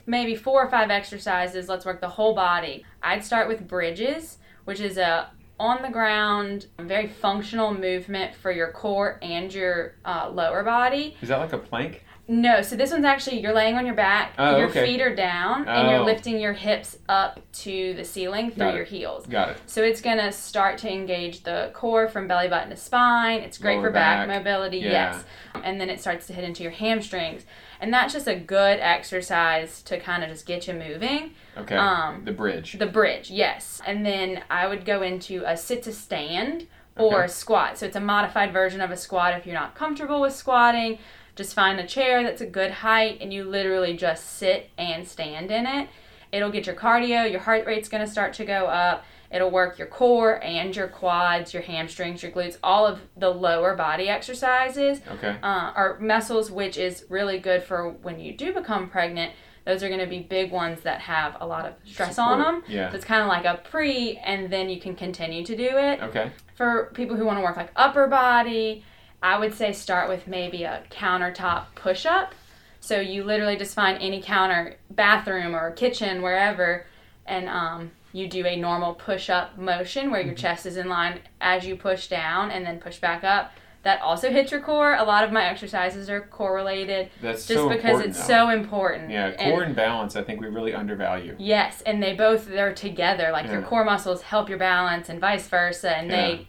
maybe 0.04 0.34
four 0.34 0.64
or 0.64 0.68
five 0.68 0.90
exercises. 0.90 1.68
Let's 1.68 1.86
work 1.86 2.00
the 2.00 2.08
whole 2.08 2.34
body. 2.34 2.84
I'd 3.00 3.24
start 3.24 3.46
with 3.46 3.68
bridges, 3.68 4.38
which 4.64 4.80
is 4.80 4.98
a 4.98 5.30
on 5.60 5.82
the 5.82 5.90
ground, 5.90 6.66
very 6.80 7.06
functional 7.06 7.72
movement 7.72 8.34
for 8.34 8.50
your 8.50 8.72
core 8.72 9.18
and 9.22 9.52
your 9.52 9.94
uh, 10.06 10.28
lower 10.32 10.64
body. 10.64 11.16
Is 11.20 11.28
that 11.28 11.38
like 11.38 11.52
a 11.52 11.58
plank? 11.58 12.02
No, 12.32 12.62
so 12.62 12.76
this 12.76 12.92
one's 12.92 13.04
actually 13.04 13.40
you're 13.40 13.52
laying 13.52 13.74
on 13.74 13.84
your 13.84 13.96
back, 13.96 14.34
Oh, 14.38 14.56
your 14.56 14.68
okay. 14.68 14.86
feet 14.86 15.00
are 15.00 15.12
down, 15.12 15.66
and 15.66 15.88
Oh. 15.88 15.90
you're 15.90 16.04
lifting 16.04 16.38
your 16.38 16.52
hips 16.52 16.96
up 17.08 17.40
to 17.54 17.92
the 17.94 18.04
ceiling 18.04 18.52
through 18.52 18.72
your 18.76 18.84
heels. 18.84 19.26
Got 19.26 19.48
it. 19.50 19.56
So 19.66 19.82
it's 19.82 20.00
gonna 20.00 20.30
start 20.30 20.78
to 20.78 20.92
engage 20.92 21.42
the 21.42 21.70
core 21.74 22.06
from 22.06 22.28
belly 22.28 22.46
button 22.46 22.70
to 22.70 22.76
spine. 22.76 23.40
It's 23.40 23.58
great 23.58 23.78
Lower 23.78 23.88
for 23.88 23.90
back, 23.90 24.28
back. 24.28 24.38
mobility, 24.44 24.78
Yeah. 24.78 24.90
yes. 25.12 25.24
And 25.64 25.80
then 25.80 25.90
it 25.90 26.00
starts 26.00 26.28
to 26.28 26.32
hit 26.32 26.44
into 26.44 26.62
your 26.62 26.70
hamstrings. 26.70 27.44
And 27.80 27.92
that's 27.92 28.12
just 28.12 28.28
a 28.28 28.36
good 28.36 28.78
exercise 28.80 29.82
to 29.82 29.98
kind 29.98 30.22
of 30.22 30.28
just 30.28 30.46
get 30.46 30.68
you 30.68 30.74
moving. 30.74 31.34
Okay. 31.58 31.74
Um, 31.74 32.22
the 32.24 32.32
bridge. 32.32 32.78
The 32.78 32.86
bridge, 32.86 33.30
yes. 33.32 33.82
And 33.84 34.06
then 34.06 34.42
I 34.48 34.68
would 34.68 34.84
go 34.84 35.02
into 35.02 35.42
a 35.44 35.56
sit 35.56 35.82
to 35.82 35.92
stand 35.92 36.68
or 36.96 37.16
Okay. 37.16 37.24
a 37.24 37.28
squat. 37.28 37.76
So 37.78 37.86
it's 37.86 37.96
a 37.96 38.00
modified 38.00 38.52
version 38.52 38.80
of 38.80 38.92
a 38.92 38.96
squat 38.96 39.34
if 39.36 39.46
you're 39.46 39.54
not 39.54 39.74
comfortable 39.74 40.20
with 40.20 40.34
squatting. 40.34 40.98
Just 41.40 41.54
find 41.54 41.80
a 41.80 41.86
chair 41.86 42.22
that's 42.22 42.42
a 42.42 42.46
good 42.46 42.70
height 42.70 43.16
and 43.22 43.32
you 43.32 43.44
literally 43.44 43.96
just 43.96 44.36
sit 44.36 44.68
and 44.76 45.08
stand 45.08 45.50
in 45.50 45.64
it. 45.64 45.88
It'll 46.32 46.50
get 46.50 46.66
your 46.66 46.74
cardio, 46.76 47.30
your 47.30 47.40
heart 47.40 47.64
rate's 47.64 47.88
going 47.88 48.04
to 48.04 48.10
start 48.12 48.34
to 48.34 48.44
go 48.44 48.66
up. 48.66 49.04
It'll 49.32 49.50
work 49.50 49.78
your 49.78 49.86
core 49.86 50.38
and 50.44 50.76
your 50.76 50.86
quads, 50.88 51.54
your 51.54 51.62
hamstrings, 51.62 52.22
your 52.22 52.30
glutes, 52.30 52.58
all 52.62 52.86
of 52.86 53.00
the 53.16 53.30
lower 53.30 53.74
body 53.74 54.10
exercises 54.10 55.00
Okay. 55.12 55.34
uh, 55.42 55.72
are 55.74 55.98
muscles, 55.98 56.50
which 56.50 56.76
is 56.76 57.06
really 57.08 57.38
good 57.38 57.62
for 57.62 57.88
when 57.88 58.20
you 58.20 58.34
do 58.36 58.52
become 58.52 58.90
pregnant. 58.90 59.32
Those 59.64 59.82
are 59.82 59.88
going 59.88 60.00
to 60.00 60.06
be 60.06 60.18
big 60.18 60.52
ones 60.52 60.82
that 60.82 61.00
have 61.00 61.38
a 61.40 61.46
lot 61.46 61.64
of 61.64 61.72
stress 61.86 62.18
on 62.18 62.40
them. 62.40 62.64
Yeah. 62.68 62.90
So 62.90 62.96
it's 62.96 63.04
kind 63.06 63.22
of 63.22 63.28
like 63.28 63.46
a 63.46 63.62
pre, 63.66 64.18
and 64.18 64.52
then 64.52 64.68
you 64.68 64.78
can 64.78 64.94
continue 64.94 65.42
to 65.46 65.56
do 65.56 65.70
it. 65.78 66.02
Okay. 66.02 66.32
For 66.54 66.90
people 66.92 67.16
who 67.16 67.24
want 67.24 67.38
to 67.38 67.42
work 67.42 67.56
like 67.56 67.70
upper 67.76 68.08
body, 68.08 68.84
I 69.22 69.38
would 69.38 69.54
say 69.54 69.72
start 69.72 70.08
with 70.08 70.26
maybe 70.26 70.64
a 70.64 70.82
countertop 70.90 71.66
push 71.74 72.06
up. 72.06 72.34
So 72.80 72.98
you 73.00 73.24
literally 73.24 73.56
just 73.56 73.74
find 73.74 73.98
any 74.00 74.22
counter, 74.22 74.76
bathroom 74.90 75.54
or 75.54 75.70
kitchen, 75.72 76.22
wherever, 76.22 76.86
and 77.26 77.48
um, 77.48 77.90
you 78.12 78.26
do 78.28 78.46
a 78.46 78.56
normal 78.56 78.94
push 78.94 79.28
up 79.28 79.58
motion 79.58 80.10
where 80.10 80.20
your 80.22 80.32
Mm-hmm. 80.34 80.40
chest 80.40 80.64
is 80.66 80.76
in 80.78 80.88
line 80.88 81.20
as 81.40 81.66
you 81.66 81.76
push 81.76 82.08
down 82.08 82.50
and 82.50 82.64
then 82.64 82.78
push 82.80 82.98
back 82.98 83.22
up. 83.22 83.52
That 83.82 84.00
also 84.02 84.30
hits 84.30 84.50
your 84.50 84.60
core. 84.60 84.94
A 84.94 85.04
lot 85.04 85.24
of 85.24 85.32
my 85.32 85.44
exercises 85.44 86.10
are 86.10 86.20
correlated 86.20 87.08
That's 87.22 87.46
just 87.46 87.60
so 87.60 87.68
because 87.68 88.00
it's 88.00 88.18
though. 88.26 88.26
so 88.26 88.48
important. 88.50 89.10
Yeah, 89.10 89.32
core 89.36 89.62
and 89.62 89.74
balance. 89.74 90.16
I 90.16 90.22
think 90.22 90.38
we 90.40 90.48
really 90.48 90.74
undervalue. 90.74 91.34
Yes, 91.38 91.80
and 91.86 92.02
they 92.02 92.14
both 92.14 92.46
they're 92.46 92.74
together. 92.74 93.30
Like 93.32 93.50
your 93.50 93.62
core 93.62 93.84
muscles 93.84 94.20
help 94.22 94.50
your 94.50 94.58
balance 94.58 95.08
and 95.08 95.18
vice 95.20 95.46
versa, 95.48 95.96
and 95.96 96.10
Yeah. 96.10 96.16
they 96.16 96.48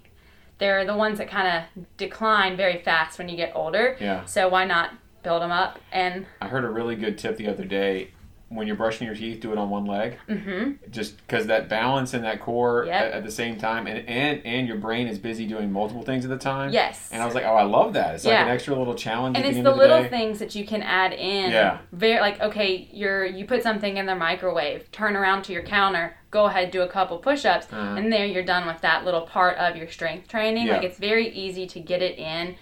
they're 0.61 0.85
the 0.85 0.95
ones 0.95 1.17
that 1.17 1.27
kind 1.27 1.47
of 1.75 1.85
decline 1.97 2.55
very 2.55 2.77
fast 2.83 3.17
when 3.17 3.27
you 3.27 3.35
get 3.35 3.51
older. 3.55 3.97
Yeah. 3.99 4.23
So 4.25 4.47
why 4.47 4.63
not 4.63 4.93
build 5.23 5.41
them 5.41 5.51
up? 5.51 5.79
And 5.91 6.27
I 6.39 6.47
heard 6.47 6.63
a 6.63 6.69
really 6.69 6.95
good 6.95 7.17
tip 7.17 7.35
the 7.37 7.47
other 7.47 7.65
day. 7.65 8.11
When 8.53 8.67
you're 8.67 8.75
brushing 8.75 9.07
your 9.07 9.15
teeth, 9.15 9.39
do 9.39 9.51
it 9.51 9.57
on 9.57 9.69
one 9.69 9.85
leg. 9.85 10.17
Mm-hmm. 10.27 10.91
Just 10.91 11.17
because 11.17 11.47
that 11.47 11.69
balance 11.69 12.13
in 12.13 12.21
that 12.23 12.41
core 12.41 12.83
Yep. 12.85 12.93
at, 13.01 13.11
at 13.13 13.23
the 13.23 13.31
same 13.31 13.57
time, 13.57 13.87
and, 13.87 14.07
and 14.07 14.45
and 14.45 14.67
your 14.67 14.77
brain 14.77 15.07
is 15.07 15.17
busy 15.17 15.47
doing 15.47 15.71
multiple 15.71 16.03
things 16.03 16.25
at 16.25 16.29
the 16.29 16.37
time. 16.37 16.71
Yes. 16.71 17.09
And 17.11 17.21
I 17.21 17.25
was 17.25 17.33
like, 17.33 17.45
oh, 17.45 17.55
I 17.55 17.63
love 17.63 17.93
that. 17.93 18.15
It's 18.15 18.25
like 18.25 18.33
an 18.35 18.47
extra 18.49 18.75
little 18.75 18.95
challenge. 18.95 19.37
and 19.37 19.45
it's 19.45 19.55
the, 19.57 19.63
the 19.63 19.71
little 19.75 20.03
day. 20.03 20.09
things 20.09 20.39
that 20.39 20.53
you 20.55 20.65
can 20.65 20.81
add 20.83 21.13
in. 21.13 21.51
Yeah. 21.51 21.79
Very 21.93 22.19
like 22.19 22.39
okay, 22.41 22.87
you're 22.91 23.25
you 23.25 23.45
put 23.45 23.63
something 23.63 23.97
in 23.97 24.05
the 24.05 24.15
microwave, 24.15 24.91
turn 24.91 25.15
around 25.15 25.43
to 25.43 25.53
your 25.53 25.63
counter, 25.63 26.17
go 26.29 26.45
ahead, 26.45 26.71
do 26.71 26.81
a 26.81 26.87
couple 26.87 27.17
push-ups, 27.19 27.67
Uh-huh. 27.71 27.95
and 27.97 28.11
there 28.11 28.25
you're 28.25 28.43
done 28.43 28.67
with 28.67 28.81
that 28.81 29.05
little 29.05 29.21
part 29.21 29.57
of 29.57 29.75
your 29.75 29.87
strength 29.89 30.27
training. 30.27 30.67
Yeah. 30.67 30.73
Like 30.73 30.83
it's 30.83 30.97
very 30.99 31.29
easy 31.29 31.65
to 31.67 31.79
get 31.79 32.01
it 32.01 32.17
in 32.17 32.55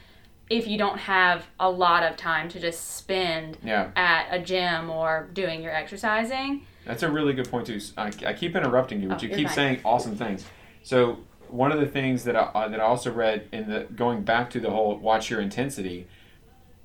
if 0.50 0.68
you 0.68 0.78
don't 0.78 0.98
have 0.98 1.46
a 1.60 1.70
lot 1.70 2.04
of 2.04 2.18
time 2.18 2.50
to 2.50 2.60
just 2.60 2.96
spend 2.98 3.58
Yeah. 3.64 3.92
at 3.96 4.28
a 4.32 4.40
gym 4.42 4.90
or 4.90 5.30
doing 5.34 5.62
your 5.62 5.74
exercising. 5.74 6.66
That's 6.86 7.04
a 7.04 7.12
really 7.12 7.34
good 7.34 7.50
point 7.50 7.68
too. 7.68 7.80
I, 7.98 8.12
I 8.26 8.34
keep 8.34 8.56
interrupting 8.56 9.02
you, 9.02 9.10
but 9.10 9.20
Oh, 9.20 9.28
you 9.28 9.30
keep 9.36 9.48
fine. 9.48 9.56
saying 9.56 9.80
awesome 9.86 10.16
things. 10.16 10.46
So 10.82 11.20
one 11.50 11.72
of 11.72 11.80
the 11.80 11.86
things 11.86 12.24
that 12.24 12.36
I, 12.36 12.40
uh, 12.42 12.68
that 12.70 12.80
I 12.80 12.84
also 12.84 13.12
read 13.12 13.48
in 13.52 13.70
the 13.70 13.88
going 13.96 14.24
back 14.24 14.50
to 14.52 14.60
the 14.60 14.70
whole 14.72 14.98
watch 14.98 15.30
your 15.30 15.40
intensity. 15.42 16.08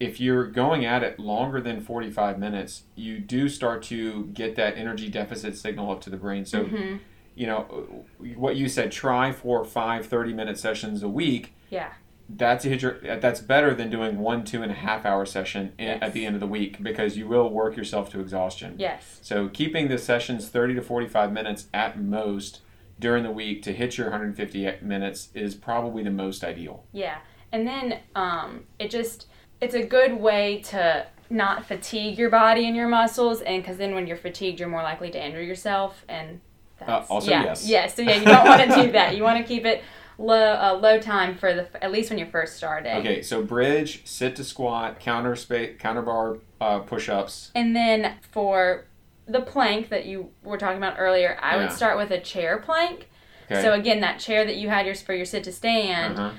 If 0.00 0.20
you're 0.20 0.46
going 0.46 0.84
at 0.84 1.02
it 1.02 1.18
longer 1.18 1.60
than 1.60 1.80
45 1.80 2.38
minutes, 2.38 2.82
you 2.96 3.18
do 3.20 3.48
start 3.48 3.82
to 3.84 4.24
get 4.34 4.56
that 4.56 4.76
energy 4.76 5.08
deficit 5.08 5.56
signal 5.56 5.90
up 5.90 6.00
to 6.02 6.10
the 6.10 6.16
brain. 6.16 6.44
So, 6.44 6.64
Mhm. 6.64 6.98
you 7.34 7.46
know, 7.46 8.04
what 8.36 8.56
you 8.56 8.68
said, 8.68 8.90
try 8.92 9.32
four, 9.32 9.64
five, 9.64 10.04
30 10.06 10.32
minute 10.34 10.58
sessions 10.58 11.02
a 11.02 11.08
week. 11.08 11.54
Yeah. 11.70 11.92
That's 12.28 12.64
a 12.64 12.68
hit 12.68 12.82
your, 12.82 12.98
that's 13.20 13.40
better 13.40 13.74
than 13.74 13.90
doing 13.90 14.18
one, 14.18 14.44
two 14.44 14.62
and 14.62 14.72
a 14.72 14.74
half 14.74 15.04
hour 15.04 15.26
session 15.26 15.72
in, 15.78 15.86
Yes. 15.86 15.98
at 16.00 16.12
the 16.14 16.24
end 16.24 16.34
of 16.34 16.40
the 16.40 16.46
week 16.46 16.82
because 16.82 17.16
you 17.16 17.28
will 17.28 17.50
work 17.50 17.76
yourself 17.76 18.10
to 18.12 18.20
exhaustion. 18.20 18.76
Yes. 18.78 19.18
So 19.22 19.48
keeping 19.48 19.88
the 19.88 19.98
sessions 19.98 20.48
30 20.48 20.74
to 20.76 20.82
45 20.82 21.32
minutes 21.32 21.66
at 21.74 22.00
most 22.00 22.60
during 22.98 23.24
the 23.24 23.30
week 23.30 23.62
to 23.64 23.72
hit 23.72 23.98
your 23.98 24.06
150 24.06 24.76
minutes 24.80 25.28
is 25.34 25.54
probably 25.54 26.02
the 26.02 26.10
most 26.10 26.44
ideal. 26.44 26.84
Yeah. 26.92 27.18
And 27.52 27.66
then 27.66 28.00
um, 28.14 28.64
it 28.78 28.90
just 28.90 29.26
it's 29.60 29.74
a 29.74 29.82
good 29.84 30.14
way 30.14 30.60
to 30.62 31.06
not 31.30 31.64
fatigue 31.64 32.18
your 32.18 32.30
body 32.30 32.66
and 32.66 32.76
your 32.76 32.88
muscles 32.88 33.40
and 33.40 33.62
because 33.62 33.76
then 33.78 33.94
when 33.94 34.06
you're 34.06 34.16
fatigued 34.16 34.60
you're 34.60 34.68
more 34.68 34.82
likely 34.82 35.10
to 35.10 35.24
injure 35.24 35.42
yourself 35.42 36.04
and 36.08 36.40
that's, 36.78 37.08
also 37.08 37.30
yeah, 37.30 37.44
yes. 37.44 37.66
yes 37.66 37.94
so 37.94 38.02
yeah 38.02 38.16
you 38.16 38.24
don't 38.24 38.44
want 38.44 38.60
to 38.60 38.82
do 38.82 38.92
that 38.92 39.16
you 39.16 39.22
want 39.22 39.38
to 39.38 39.44
keep 39.44 39.64
it 39.64 39.82
low 40.18 40.52
uh, 40.54 40.78
low 40.80 40.98
time 41.00 41.36
for 41.36 41.54
the 41.54 41.82
at 41.84 41.90
least 41.92 42.10
when 42.10 42.18
you're 42.18 42.28
first 42.28 42.56
starting 42.56 42.96
Okay, 42.98 43.22
so 43.22 43.42
bridge, 43.42 44.06
sit 44.06 44.36
to 44.36 44.44
squat, 44.44 45.00
counter 45.00 45.34
space, 45.36 45.76
counter 45.78 46.02
bar 46.02 46.38
uh, 46.60 46.78
push-ups. 46.80 47.50
and 47.54 47.74
then 47.74 48.14
for 48.30 48.84
the 49.26 49.40
plank 49.40 49.88
that 49.88 50.04
you 50.06 50.30
were 50.42 50.58
talking 50.58 50.76
about 50.78 50.96
earlier 50.98 51.38
I 51.42 51.56
Yeah. 51.56 51.62
would 51.62 51.72
start 51.72 51.96
with 51.96 52.10
a 52.10 52.20
chair 52.20 52.58
plank 52.58 53.08
Okay. 53.50 53.60
so 53.62 53.72
again 53.72 54.00
that 54.00 54.18
chair 54.20 54.44
that 54.44 54.56
you 54.56 54.68
had 54.68 54.86
your 54.86 54.94
for 54.94 55.14
your 55.14 55.26
sit 55.26 55.44
to 55.44 55.52
stand 55.52 56.18
uh-huh. 56.18 56.30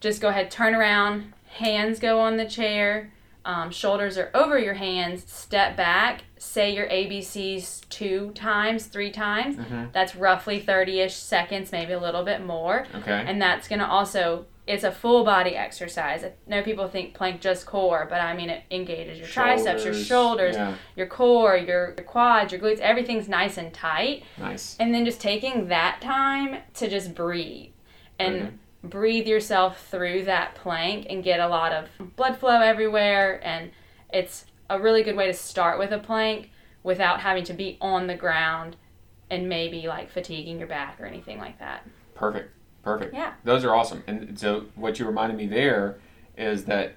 just 0.00 0.20
go 0.20 0.28
ahead, 0.28 0.50
turn 0.50 0.74
around, 0.74 1.32
hands 1.48 1.98
go 1.98 2.20
on 2.20 2.36
the 2.36 2.44
chair, 2.46 3.12
um, 3.46 3.70
shoulders 3.70 4.16
are 4.18 4.30
over 4.34 4.58
your 4.58 4.74
hands, 4.74 5.30
step 5.30 5.76
back, 5.76 6.22
say 6.44 6.74
your 6.74 6.86
ABCs 6.88 7.88
two 7.88 8.30
times, 8.32 8.86
three 8.86 9.10
times. 9.10 9.56
Mhm. 9.56 9.92
That's 9.92 10.14
roughly 10.14 10.60
30 10.60 11.00
ish 11.00 11.14
seconds, 11.14 11.72
maybe 11.72 11.92
a 11.92 11.98
little 11.98 12.22
bit 12.22 12.44
more. 12.44 12.86
Okay. 12.94 13.24
And 13.26 13.40
that's 13.40 13.66
going 13.66 13.78
to 13.80 13.86
also, 13.86 14.46
it's 14.66 14.84
a 14.84 14.92
full 14.92 15.24
body 15.24 15.56
exercise. 15.56 16.22
I 16.24 16.32
know 16.46 16.62
people 16.62 16.86
think 16.86 17.14
plank 17.14 17.40
just 17.40 17.66
core, 17.66 18.06
but 18.08 18.20
I 18.20 18.34
mean, 18.34 18.50
it 18.50 18.62
engages 18.70 19.18
your 19.18 19.26
triceps, 19.26 19.84
your 19.84 19.94
shoulders, 19.94 20.56
Yeah. 20.56 20.74
your 20.96 21.06
core, 21.06 21.56
your 21.56 21.92
quads, 22.06 22.52
your 22.52 22.60
glutes, 22.60 22.78
everything's 22.80 23.28
nice 23.28 23.56
and 23.56 23.72
tight 23.72 24.22
Nice. 24.38 24.76
and 24.78 24.94
then 24.94 25.04
just 25.04 25.20
taking 25.20 25.68
that 25.68 26.00
time 26.00 26.58
to 26.74 26.88
just 26.88 27.14
breathe 27.14 27.70
and 28.18 28.34
Mhm. 28.84 28.90
breathe 28.90 29.26
yourself 29.26 29.86
through 29.86 30.24
that 30.24 30.54
plank 30.54 31.06
and 31.08 31.24
get 31.24 31.40
a 31.40 31.48
lot 31.48 31.72
of 31.72 31.88
blood 32.16 32.36
flow 32.36 32.60
everywhere 32.60 33.40
and 33.42 33.70
it's 34.12 34.44
a 34.70 34.80
really 34.80 35.02
good 35.02 35.16
way 35.16 35.26
to 35.26 35.32
start 35.34 35.78
with 35.78 35.92
a 35.92 35.98
plank 35.98 36.50
without 36.82 37.20
having 37.20 37.44
to 37.44 37.52
be 37.52 37.78
on 37.80 38.06
the 38.06 38.14
ground 38.14 38.76
and 39.30 39.48
maybe 39.48 39.86
like 39.86 40.10
fatiguing 40.10 40.58
your 40.58 40.68
back 40.68 41.00
or 41.00 41.06
anything 41.06 41.38
like 41.38 41.58
that. 41.58 41.86
Perfect. 42.14 42.50
Perfect. 42.82 43.14
Yeah. 43.14 43.32
Those 43.44 43.64
are 43.64 43.74
awesome. 43.74 44.02
And 44.06 44.38
so 44.38 44.66
what 44.74 44.98
you 44.98 45.06
reminded 45.06 45.36
me 45.36 45.46
there 45.46 45.96
is 46.36 46.66
that 46.66 46.94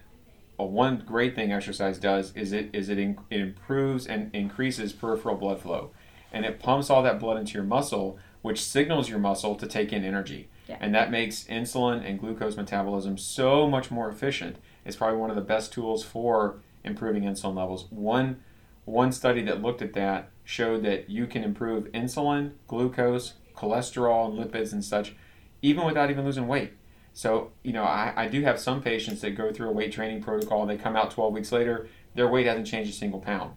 one 0.57 1.03
great 1.05 1.35
thing 1.35 1.51
exercise 1.53 1.97
does 1.97 2.35
is 2.35 2.51
it 2.51 2.69
is 2.73 2.89
it, 2.89 2.97
in, 2.97 3.17
it 3.29 3.39
improves 3.39 4.07
and 4.07 4.33
increases 4.33 4.91
peripheral 4.91 5.35
blood 5.35 5.61
flow, 5.61 5.91
and 6.33 6.45
it 6.45 6.59
pumps 6.59 6.89
all 6.89 7.03
that 7.03 7.19
blood 7.19 7.37
into 7.37 7.53
your 7.53 7.63
muscle, 7.63 8.17
which 8.41 8.61
signals 8.63 9.07
your 9.07 9.19
muscle 9.19 9.55
to 9.55 9.67
take 9.67 9.93
in 9.93 10.03
energy, 10.03 10.49
Yeah. 10.67 10.77
and 10.81 10.93
that 10.95 11.11
makes 11.11 11.43
insulin 11.43 12.03
and 12.03 12.19
glucose 12.19 12.57
metabolism 12.57 13.17
so 13.17 13.67
much 13.69 13.91
more 13.91 14.09
efficient. 14.09 14.57
It's 14.83 14.95
probably 14.95 15.19
one 15.19 15.29
of 15.29 15.35
the 15.35 15.43
best 15.43 15.71
tools 15.71 16.03
for 16.03 16.55
improving 16.87 17.23
insulin 17.23 17.55
levels. 17.55 17.85
One 17.91 18.41
one 18.85 19.11
study 19.11 19.41
that 19.43 19.61
looked 19.61 19.81
at 19.81 19.91
that 19.93 20.29
showed 20.45 20.81
that 20.83 21.09
you 21.09 21.27
can 21.27 21.43
improve 21.43 21.83
insulin, 21.91 22.51
glucose, 22.67 23.33
cholesterol, 23.53 24.29
and 24.29 24.39
lipids 24.39 24.71
and 24.71 24.83
such, 24.83 25.13
even 25.61 25.85
without 25.85 26.09
even 26.09 26.23
losing 26.23 26.47
weight. 26.47 26.71
So, 27.13 27.51
you 27.63 27.73
know, 27.73 27.83
I, 27.83 28.13
I 28.15 28.27
do 28.29 28.43
have 28.43 28.59
some 28.59 28.81
patients 28.81 29.19
that 29.21 29.31
go 29.31 29.51
through 29.51 29.67
a 29.69 29.73
weight 29.73 29.91
training 29.91 30.23
protocol 30.23 30.61
and 30.61 30.69
they 30.71 30.77
come 30.81 30.95
out 30.95 31.11
12 31.11 31.33
weeks 31.33 31.51
later, 31.51 31.89
their 32.15 32.29
weight 32.29 32.45
hasn't 32.45 32.65
changed 32.67 32.89
a 32.89 32.93
single 32.93 33.19
pound. 33.19 33.55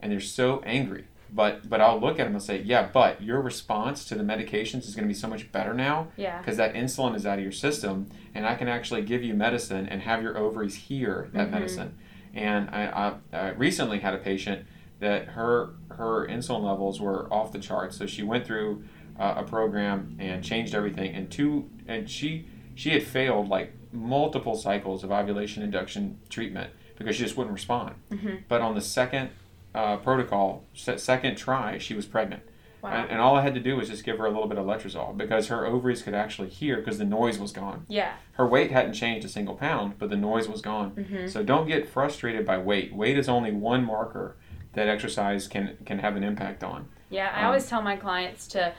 And 0.00 0.10
they're 0.10 0.20
so 0.20 0.62
angry. 0.64 1.04
But 1.32 1.68
but 1.68 1.80
I'll 1.82 2.00
look 2.00 2.18
at 2.18 2.24
them 2.24 2.34
and 2.34 2.42
say, 2.42 2.62
yeah, 2.62 2.88
but 2.90 3.20
your 3.22 3.40
response 3.42 4.06
to 4.06 4.14
the 4.14 4.24
medications 4.24 4.86
is 4.88 4.94
going 4.94 5.06
to 5.06 5.12
be 5.12 5.20
so 5.20 5.28
much 5.28 5.52
better 5.52 5.74
now 5.74 6.08
Yeah. 6.16 6.38
because 6.38 6.56
that 6.56 6.72
insulin 6.74 7.14
is 7.14 7.26
out 7.26 7.38
of 7.38 7.42
your 7.44 7.52
system 7.52 8.08
and 8.34 8.46
I 8.46 8.54
can 8.54 8.66
actually 8.66 9.02
give 9.02 9.22
you 9.22 9.34
medicine 9.34 9.86
and 9.86 10.00
have 10.02 10.22
your 10.22 10.38
ovaries 10.38 10.74
hear 10.74 11.28
that 11.34 11.48
Mhm. 11.48 11.52
medicine. 11.52 11.98
And 12.34 12.70
I, 12.70 13.14
I, 13.32 13.36
I 13.36 13.48
recently 13.50 13.98
had 14.00 14.14
a 14.14 14.18
patient 14.18 14.66
that 15.00 15.28
her 15.28 15.70
her 15.90 16.26
insulin 16.28 16.62
levels 16.64 17.00
were 17.00 17.32
off 17.32 17.52
the 17.52 17.58
charts. 17.58 17.96
So 17.96 18.06
she 18.06 18.22
went 18.22 18.46
through 18.46 18.84
uh, 19.18 19.34
a 19.38 19.42
program 19.44 20.16
and 20.18 20.44
changed 20.44 20.74
everything. 20.74 21.14
And 21.14 21.30
two, 21.30 21.68
and 21.88 22.08
she 22.08 22.46
she 22.74 22.90
had 22.90 23.02
failed 23.02 23.48
like 23.48 23.72
multiple 23.92 24.56
cycles 24.56 25.02
of 25.02 25.10
ovulation 25.10 25.62
induction 25.62 26.18
treatment 26.28 26.70
because 26.96 27.16
she 27.16 27.22
just 27.24 27.36
wouldn't 27.36 27.54
respond. 27.54 27.94
Mhm. 28.10 28.44
But 28.48 28.60
on 28.60 28.74
the 28.74 28.80
second 28.80 29.30
uh, 29.74 29.96
protocol, 29.96 30.64
second 30.74 31.36
try, 31.36 31.78
she 31.78 31.94
was 31.94 32.06
pregnant. 32.06 32.42
Wow. 32.82 32.90
And, 32.90 33.10
and 33.10 33.20
all 33.20 33.36
I 33.36 33.42
had 33.42 33.54
to 33.54 33.60
do 33.60 33.76
was 33.76 33.88
just 33.88 34.04
give 34.04 34.18
her 34.18 34.26
a 34.26 34.30
little 34.30 34.46
bit 34.48 34.58
of 34.58 34.64
letrozole 34.66 35.16
because 35.16 35.48
her 35.48 35.66
ovaries 35.66 36.02
could 36.02 36.14
actually 36.14 36.48
hear 36.48 36.76
because 36.78 36.98
the 36.98 37.04
noise 37.04 37.38
was 37.38 37.52
gone. 37.52 37.84
yeah. 37.88 38.14
Her 38.32 38.46
weight 38.46 38.70
hadn't 38.70 38.94
changed 38.94 39.26
a 39.26 39.28
single 39.28 39.54
pound, 39.54 39.98
but 39.98 40.08
the 40.08 40.16
noise 40.16 40.48
was 40.48 40.62
gone. 40.62 40.92
Mhm. 40.92 41.28
So 41.30 41.42
don't 41.42 41.66
get 41.68 41.86
frustrated 41.88 42.46
by 42.46 42.56
weight. 42.56 42.94
Weight 42.94 43.18
is 43.18 43.28
only 43.28 43.52
one 43.52 43.84
marker 43.84 44.36
that 44.72 44.88
exercise 44.88 45.46
can 45.46 45.76
can 45.84 45.98
have 45.98 46.16
an 46.16 46.24
impact 46.24 46.64
on. 46.64 46.88
Yeah, 47.10 47.30
I 47.34 47.40
Um, 47.40 47.46
always 47.46 47.68
tell 47.68 47.82
my 47.82 47.96
clients 47.96 48.46
to, 48.48 48.72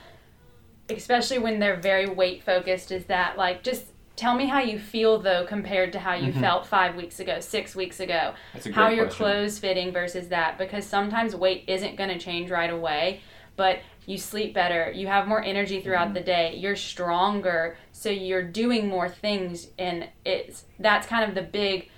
especially 0.88 1.38
when 1.38 1.58
they're 1.58 1.76
very 1.76 2.06
weight 2.06 2.42
focused, 2.42 2.90
is 2.90 3.04
that 3.06 3.36
like 3.38 3.62
just 3.62 3.86
tell 4.16 4.34
me 4.34 4.46
how 4.46 4.58
you 4.60 4.78
feel 4.78 5.18
though 5.18 5.44
compared 5.44 5.92
to 5.92 5.98
how 5.98 6.14
you 6.14 6.32
Mhm. 6.32 6.40
felt 6.40 6.66
five 6.66 6.94
weeks 6.96 7.18
ago, 7.20 7.40
six 7.40 7.74
weeks 7.76 7.98
ago, 8.00 8.34
That's 8.52 8.66
a 8.66 8.70
great 8.70 8.74
how 8.82 8.88
your 8.90 9.04
question. 9.06 9.24
clothes 9.26 9.58
fitting 9.58 9.92
versus 9.92 10.28
that, 10.28 10.58
because 10.58 10.84
sometimes 10.86 11.34
weight 11.34 11.64
isn't 11.66 11.96
going 11.96 12.10
to 12.10 12.18
change 12.18 12.50
right 12.50 12.70
away, 12.70 13.20
but 13.56 13.78
you 14.06 14.18
sleep 14.18 14.52
better, 14.54 14.90
you 14.90 15.06
have 15.06 15.28
more 15.28 15.42
energy 15.42 15.80
throughout 15.80 16.10
Mhm. 16.10 16.14
the 16.14 16.20
day, 16.20 16.54
you're 16.56 16.76
stronger, 16.76 17.76
so 17.92 18.10
you're 18.10 18.42
doing 18.42 18.88
more 18.88 19.08
things, 19.08 19.68
and 19.78 20.08
it's 20.24 20.64
that's 20.78 21.06
kind 21.06 21.24
of 21.28 21.34
the 21.34 21.42
big 21.42 21.88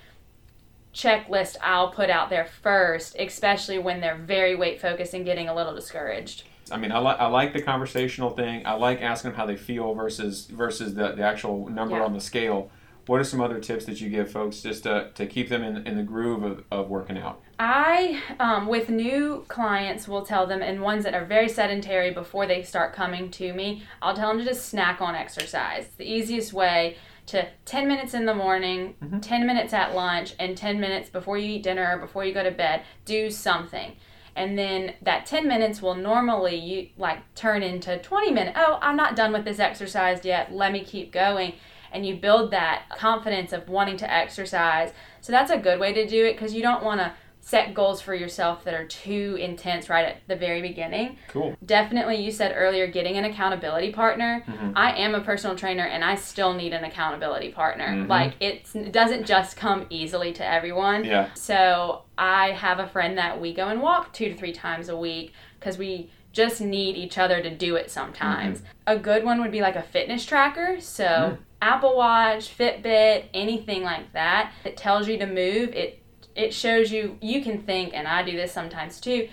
checklist 0.93 1.57
I'll 1.61 1.89
put 1.91 2.09
out 2.09 2.29
there 2.29 2.45
first, 2.45 3.15
especially 3.19 3.77
when 3.79 3.99
they're 3.99 4.15
very 4.15 4.55
weight 4.55 4.79
focused 4.79 5.13
and 5.13 5.25
getting 5.25 5.49
a 5.49 5.55
little 5.55 5.75
discouraged. 5.75 6.43
I 6.71 6.77
mean, 6.77 6.91
I, 6.91 6.99
li- 6.99 7.17
I 7.19 7.27
like 7.27 7.53
the 7.53 7.61
conversational 7.61 8.31
thing. 8.31 8.65
I 8.65 8.73
like 8.73 9.01
asking 9.01 9.31
them 9.31 9.37
how 9.37 9.45
they 9.45 9.55
feel 9.57 9.93
versus 9.93 10.45
versus 10.45 10.95
the, 10.95 11.11
the 11.11 11.21
actual 11.23 11.69
number 11.69 11.97
Yeah. 11.97 12.03
on 12.05 12.13
the 12.13 12.21
scale. 12.21 12.71
What 13.07 13.19
are 13.19 13.23
some 13.23 13.39
other 13.41 13.59
tips 13.59 13.85
that 13.85 14.01
you 14.01 14.09
give 14.09 14.31
folks 14.31 14.61
just 14.61 14.83
to, 14.83 15.11
to 15.13 15.27
keep 15.27 15.49
them 15.49 15.63
in, 15.63 15.85
in 15.85 15.95
the 15.95 16.03
groove 16.03 16.43
of, 16.43 16.63
of 16.71 16.89
working 16.89 17.17
out? 17.17 17.41
I, 17.59 18.21
um, 18.39 18.67
with 18.67 18.89
new 18.89 19.45
clients, 19.47 20.07
will 20.07 20.25
tell 20.25 20.47
them, 20.47 20.61
and 20.61 20.81
ones 20.81 21.03
that 21.03 21.13
are 21.13 21.23
very 21.23 21.47
sedentary 21.47 22.11
before 22.11 22.47
they 22.47 22.63
start 22.63 22.93
coming 22.93 23.29
to 23.31 23.53
me, 23.53 23.83
I'll 24.01 24.15
tell 24.15 24.29
them 24.29 24.39
to 24.39 24.45
just 24.45 24.67
snack 24.69 25.01
on 25.01 25.13
exercise. 25.15 25.85
It's 25.85 25.95
the 25.95 26.11
easiest 26.11 26.51
way 26.51 26.97
to 27.27 27.47
10 27.65 27.87
minutes 27.87 28.13
in 28.13 28.25
the 28.25 28.33
morning, 28.33 28.95
Mhm. 29.03 29.21
10 29.21 29.45
minutes 29.47 29.73
at 29.73 29.95
lunch, 29.95 30.33
and 30.39 30.57
10 30.57 30.79
minutes 30.79 31.09
before 31.09 31.37
you 31.37 31.55
eat 31.55 31.63
dinner 31.63 31.95
or 31.95 31.99
before 31.99 32.25
you 32.25 32.33
go 32.33 32.43
to 32.43 32.51
bed. 32.51 32.81
Do 33.05 33.29
something. 33.29 33.95
And 34.35 34.57
then 34.59 34.93
that 35.01 35.25
10 35.25 35.47
minutes 35.47 35.81
will 35.81 35.95
normally 35.95 36.55
you 36.57 36.89
like 36.97 37.19
turn 37.35 37.63
into 37.63 37.97
20 37.99 38.31
minutes. 38.31 38.57
Oh, 38.59 38.79
I'm 38.81 38.97
not 38.97 39.15
done 39.15 39.31
with 39.31 39.45
this 39.45 39.59
exercise 39.59 40.25
yet. 40.25 40.53
Let 40.53 40.71
me 40.73 40.83
keep 40.83 41.11
going. 41.11 41.53
And 41.95 42.05
you 42.05 42.17
build 42.17 42.51
that 42.51 42.83
confidence 42.97 43.53
of 43.53 43.69
wanting 43.69 43.95
to 43.97 44.13
exercise. 44.13 44.91
So 45.21 45.31
that's 45.31 45.49
a 45.49 45.57
good 45.57 45.79
way 45.79 45.93
to 45.93 46.05
do 46.05 46.25
it 46.25 46.33
because 46.33 46.53
you 46.53 46.61
don't 46.61 46.83
want 46.83 46.99
to 46.99 47.13
set 47.39 47.73
goals 47.75 48.01
for 48.01 48.13
yourself 48.13 48.63
that 48.65 48.73
are 48.73 48.85
too 48.87 49.37
intense 49.39 49.87
right 49.87 50.05
at 50.07 50.17
the 50.27 50.35
very 50.35 50.61
beginning. 50.63 51.15
Cool. 51.29 51.55
Definitely, 51.63 52.15
you 52.17 52.31
said 52.31 52.53
earlier, 52.55 52.87
getting 52.87 53.17
an 53.17 53.23
accountability 53.23 53.91
partner. 53.93 54.43
Mhm. 54.47 54.73
I 54.75 54.93
am 54.97 55.13
a 55.15 55.21
personal 55.21 55.55
trainer 55.55 55.83
and 55.85 56.03
I 56.03 56.15
still 56.15 56.53
need 56.53 56.73
an 56.73 56.83
accountability 56.83 57.49
partner. 57.51 57.87
Mhm. 57.87 58.09
Like, 58.09 58.33
it's, 58.39 58.75
it 58.75 58.91
doesn't 58.91 59.25
just 59.27 59.55
come 59.57 59.85
easily 59.91 60.33
to 60.33 60.45
everyone. 60.45 61.05
Yeah. 61.05 61.27
So, 61.35 62.01
I 62.17 62.51
have 62.51 62.79
a 62.79 62.87
friend 62.87 63.17
that 63.19 63.39
we 63.39 63.53
go 63.53 63.67
and 63.67 63.79
walk 63.79 64.11
two 64.11 64.27
to 64.29 64.35
three 64.35 64.51
times 64.53 64.89
a 64.89 64.97
week 64.97 65.31
because 65.59 65.77
we 65.77 66.09
just 66.31 66.59
need 66.61 66.97
each 66.97 67.17
other 67.17 67.41
to 67.41 67.49
do 67.49 67.75
it 67.77 67.89
sometimes. 67.91 68.61
A 68.87 68.97
good 68.97 69.23
one 69.23 69.39
would 69.39 69.51
be 69.51 69.61
like 69.61 69.75
a 69.77 69.81
fitness 69.83 70.25
tracker. 70.25 70.77
So, 70.81 71.05
Mm. 71.05 71.37
Apple 71.65 71.97
Watch, 71.97 72.55
Fitbit, 72.55 73.25
anything 73.33 73.81
like 73.81 74.13
that. 74.13 74.53
It 74.63 74.77
tells 74.77 75.07
you 75.07 75.17
to 75.17 75.25
move. 75.25 75.69
It 75.69 75.99
it 76.35 76.53
shows 76.53 76.91
you 76.91 77.17
you 77.21 77.41
can 77.41 77.63
think 77.63 77.93
and 77.95 78.07
I 78.07 78.21
do 78.21 78.33
this 78.33 78.51
sometimes 78.51 78.99
too. 78.99 79.29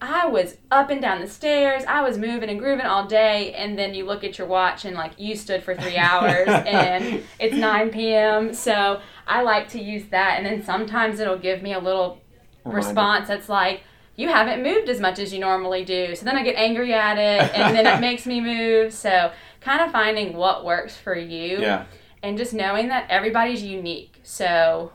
I 0.00 0.26
was 0.26 0.56
up 0.70 0.88
and 0.88 1.02
down 1.02 1.20
the 1.20 1.28
stairs. 1.28 1.84
I 1.86 2.00
was 2.02 2.16
moving 2.16 2.48
and 2.48 2.58
grooving 2.58 2.86
all 2.86 3.06
day, 3.06 3.52
and 3.54 3.78
then 3.78 3.94
you 3.94 4.04
look 4.04 4.24
at 4.24 4.38
your 4.38 4.46
watch 4.46 4.84
and 4.84 4.94
like 4.96 5.12
you 5.18 5.34
stood 5.36 5.62
for 5.62 5.74
three 5.74 5.96
hours, 5.96 6.48
and 6.48 7.22
it's 7.38 7.54
9 7.54 7.90
p.m. 7.90 8.54
So 8.54 9.00
I 9.26 9.42
like 9.42 9.68
to 9.70 9.80
use 9.80 10.04
that, 10.10 10.36
and 10.36 10.46
then 10.46 10.62
sometimes 10.62 11.18
it'll 11.20 11.38
give 11.38 11.62
me 11.62 11.72
a 11.72 11.78
little 11.78 12.20
Reminder. 12.64 12.86
response 12.86 13.28
that's 13.28 13.48
like, 13.48 13.82
"You 14.16 14.28
haven't 14.28 14.62
moved 14.62 14.88
as 14.90 15.00
much 15.00 15.18
as 15.18 15.32
you 15.32 15.40
normally 15.40 15.84
do." 15.84 16.14
So 16.14 16.24
then 16.26 16.36
I 16.36 16.42
get 16.42 16.56
angry 16.56 16.92
at 16.92 17.16
it, 17.18 17.54
and 17.54 17.74
then 17.74 17.86
it 17.86 18.00
makes 18.00 18.26
me 18.26 18.40
move. 18.40 18.92
So 18.92 19.32
kind 19.66 19.82
of 19.82 19.90
finding 19.90 20.36
what 20.36 20.64
works 20.64 20.96
for 20.96 21.14
you 21.16 21.60
Yeah. 21.60 21.84
and 22.22 22.38
just 22.38 22.54
knowing 22.54 22.86
that 22.88 23.06
everybody's 23.10 23.62
unique. 23.64 24.20
So 24.22 24.92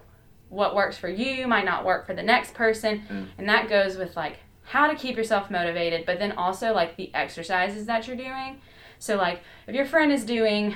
what 0.47 0.73
works 0.73 0.97
for 0.97 1.09
you 1.09 1.45
might 1.45 1.65
not 1.65 1.83
work 1.83 2.05
for 2.07 2.13
the 2.13 2.23
next 2.23 2.53
person, 2.53 3.03
Mm. 3.09 3.27
and 3.37 3.49
that 3.49 3.67
goes 3.67 3.97
with 3.97 4.15
like 4.15 4.37
how 4.63 4.87
to 4.89 4.95
keep 4.95 5.17
yourself 5.17 5.51
motivated, 5.51 6.05
but 6.05 6.19
then 6.19 6.31
also 6.31 6.73
like 6.73 6.95
the 6.95 7.13
exercises 7.13 7.85
that 7.87 8.07
you're 8.07 8.15
doing. 8.15 8.61
So 8.97 9.17
like 9.17 9.41
if 9.67 9.75
your 9.75 9.85
friend 9.85 10.09
is 10.11 10.23
doing 10.23 10.75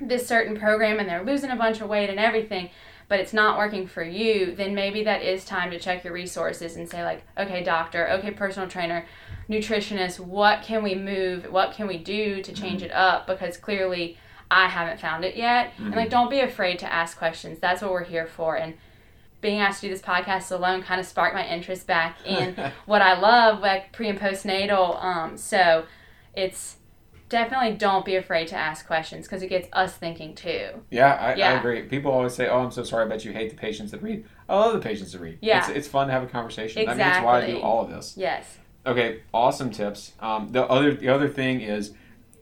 this 0.00 0.26
certain 0.26 0.56
program 0.56 0.98
and 0.98 1.08
they're 1.08 1.22
losing 1.24 1.50
a 1.50 1.56
bunch 1.56 1.80
of 1.80 1.88
weight 1.88 2.10
and 2.10 2.18
everything, 2.18 2.70
but 3.06 3.20
it's 3.20 3.32
not 3.32 3.56
working 3.56 3.86
for 3.86 4.02
you, 4.02 4.52
then 4.56 4.74
maybe 4.74 5.04
that 5.04 5.22
is 5.22 5.44
time 5.44 5.70
to 5.70 5.78
check 5.78 6.02
your 6.02 6.12
resources 6.12 6.74
and 6.76 6.88
say 6.88 7.04
like, 7.04 7.22
okay, 7.38 7.62
doctor, 7.62 8.08
okay, 8.14 8.32
personal 8.32 8.68
trainer, 8.68 9.04
nutritionist, 9.48 10.20
what 10.20 10.62
can 10.62 10.82
we 10.82 10.94
move? 10.94 11.50
What 11.50 11.72
can 11.72 11.86
we 11.86 11.98
do 11.98 12.42
to 12.42 12.52
change 12.52 12.82
it 12.82 12.92
up? 12.92 13.26
Because 13.26 13.56
clearly 13.56 14.16
I 14.50 14.68
haven't 14.68 15.00
found 15.00 15.24
it 15.24 15.36
yet. 15.36 15.72
And 15.78 15.94
like, 15.94 16.10
don't 16.10 16.30
be 16.30 16.40
afraid 16.40 16.78
to 16.80 16.92
ask 16.92 17.16
questions. 17.16 17.58
That's 17.58 17.82
what 17.82 17.90
we're 17.90 18.04
here 18.04 18.26
for. 18.26 18.56
And 18.56 18.74
being 19.40 19.58
asked 19.58 19.80
to 19.80 19.88
do 19.88 19.92
this 19.92 20.02
podcast 20.02 20.52
alone 20.52 20.82
kind 20.82 21.00
of 21.00 21.06
sparked 21.06 21.34
my 21.34 21.46
interest 21.46 21.86
back 21.86 22.16
in 22.24 22.56
what 22.86 23.02
I 23.02 23.18
love, 23.18 23.60
like 23.60 23.92
pre 23.92 24.08
and 24.08 24.18
postnatal. 24.18 25.02
Um, 25.02 25.36
so 25.36 25.84
it's 26.34 26.76
definitely 27.28 27.72
don't 27.72 28.04
be 28.04 28.16
afraid 28.16 28.46
to 28.48 28.56
ask 28.56 28.86
questions 28.86 29.26
because 29.26 29.42
it 29.42 29.48
gets 29.48 29.66
us 29.72 29.96
thinking 29.96 30.34
too. 30.34 30.68
Yeah, 30.90 31.14
I, 31.14 31.30
I 31.32 31.52
agree. 31.52 31.82
People 31.82 32.12
always 32.12 32.34
say, 32.34 32.46
"Oh, 32.48 32.60
I'm 32.60 32.70
so 32.70 32.84
sorry. 32.84 33.06
I 33.06 33.08
bet 33.08 33.24
you 33.24 33.32
hate 33.32 33.50
the 33.50 33.56
patients 33.56 33.90
that 33.90 34.02
read." 34.02 34.24
I 34.48 34.56
love 34.56 34.74
the 34.74 34.80
patients 34.80 35.12
that 35.12 35.20
read. 35.20 35.38
Yeah. 35.40 35.60
it's, 35.60 35.68
it's 35.70 35.88
fun 35.88 36.08
to 36.08 36.12
have 36.12 36.22
a 36.22 36.26
conversation. 36.26 36.82
I 36.82 36.92
mean, 36.92 36.98
that's 36.98 37.24
why 37.24 37.42
I 37.42 37.46
do 37.46 37.60
all 37.60 37.82
of 37.82 37.90
this. 37.90 38.14
Yes. 38.16 38.58
Okay, 38.84 39.22
awesome 39.32 39.70
tips. 39.70 40.12
Um, 40.18 40.48
the 40.50 40.64
other 40.64 40.94
the 40.94 41.08
other 41.08 41.28
thing 41.28 41.60
is 41.60 41.92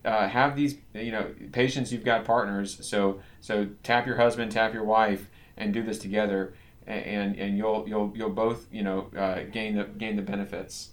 uh, 0.04 0.26
have 0.28 0.56
these 0.56 0.76
you 0.94 1.12
know 1.12 1.26
patients. 1.52 1.92
You've 1.92 2.04
got 2.04 2.24
partners, 2.24 2.78
so 2.86 3.20
so 3.40 3.68
tap 3.82 4.06
your 4.06 4.16
husband, 4.16 4.50
tap 4.50 4.72
your 4.72 4.84
wife, 4.84 5.28
and 5.56 5.74
do 5.74 5.82
this 5.82 5.98
together, 5.98 6.54
and 6.86 7.36
and 7.38 7.58
you'll 7.58 7.86
you'll 7.86 8.12
you'll 8.16 8.30
both 8.30 8.66
you 8.72 8.82
know 8.82 9.10
uh, 9.16 9.42
gain 9.52 9.76
the 9.76 9.84
gain 9.84 10.16
the 10.16 10.22
benefits. 10.22 10.90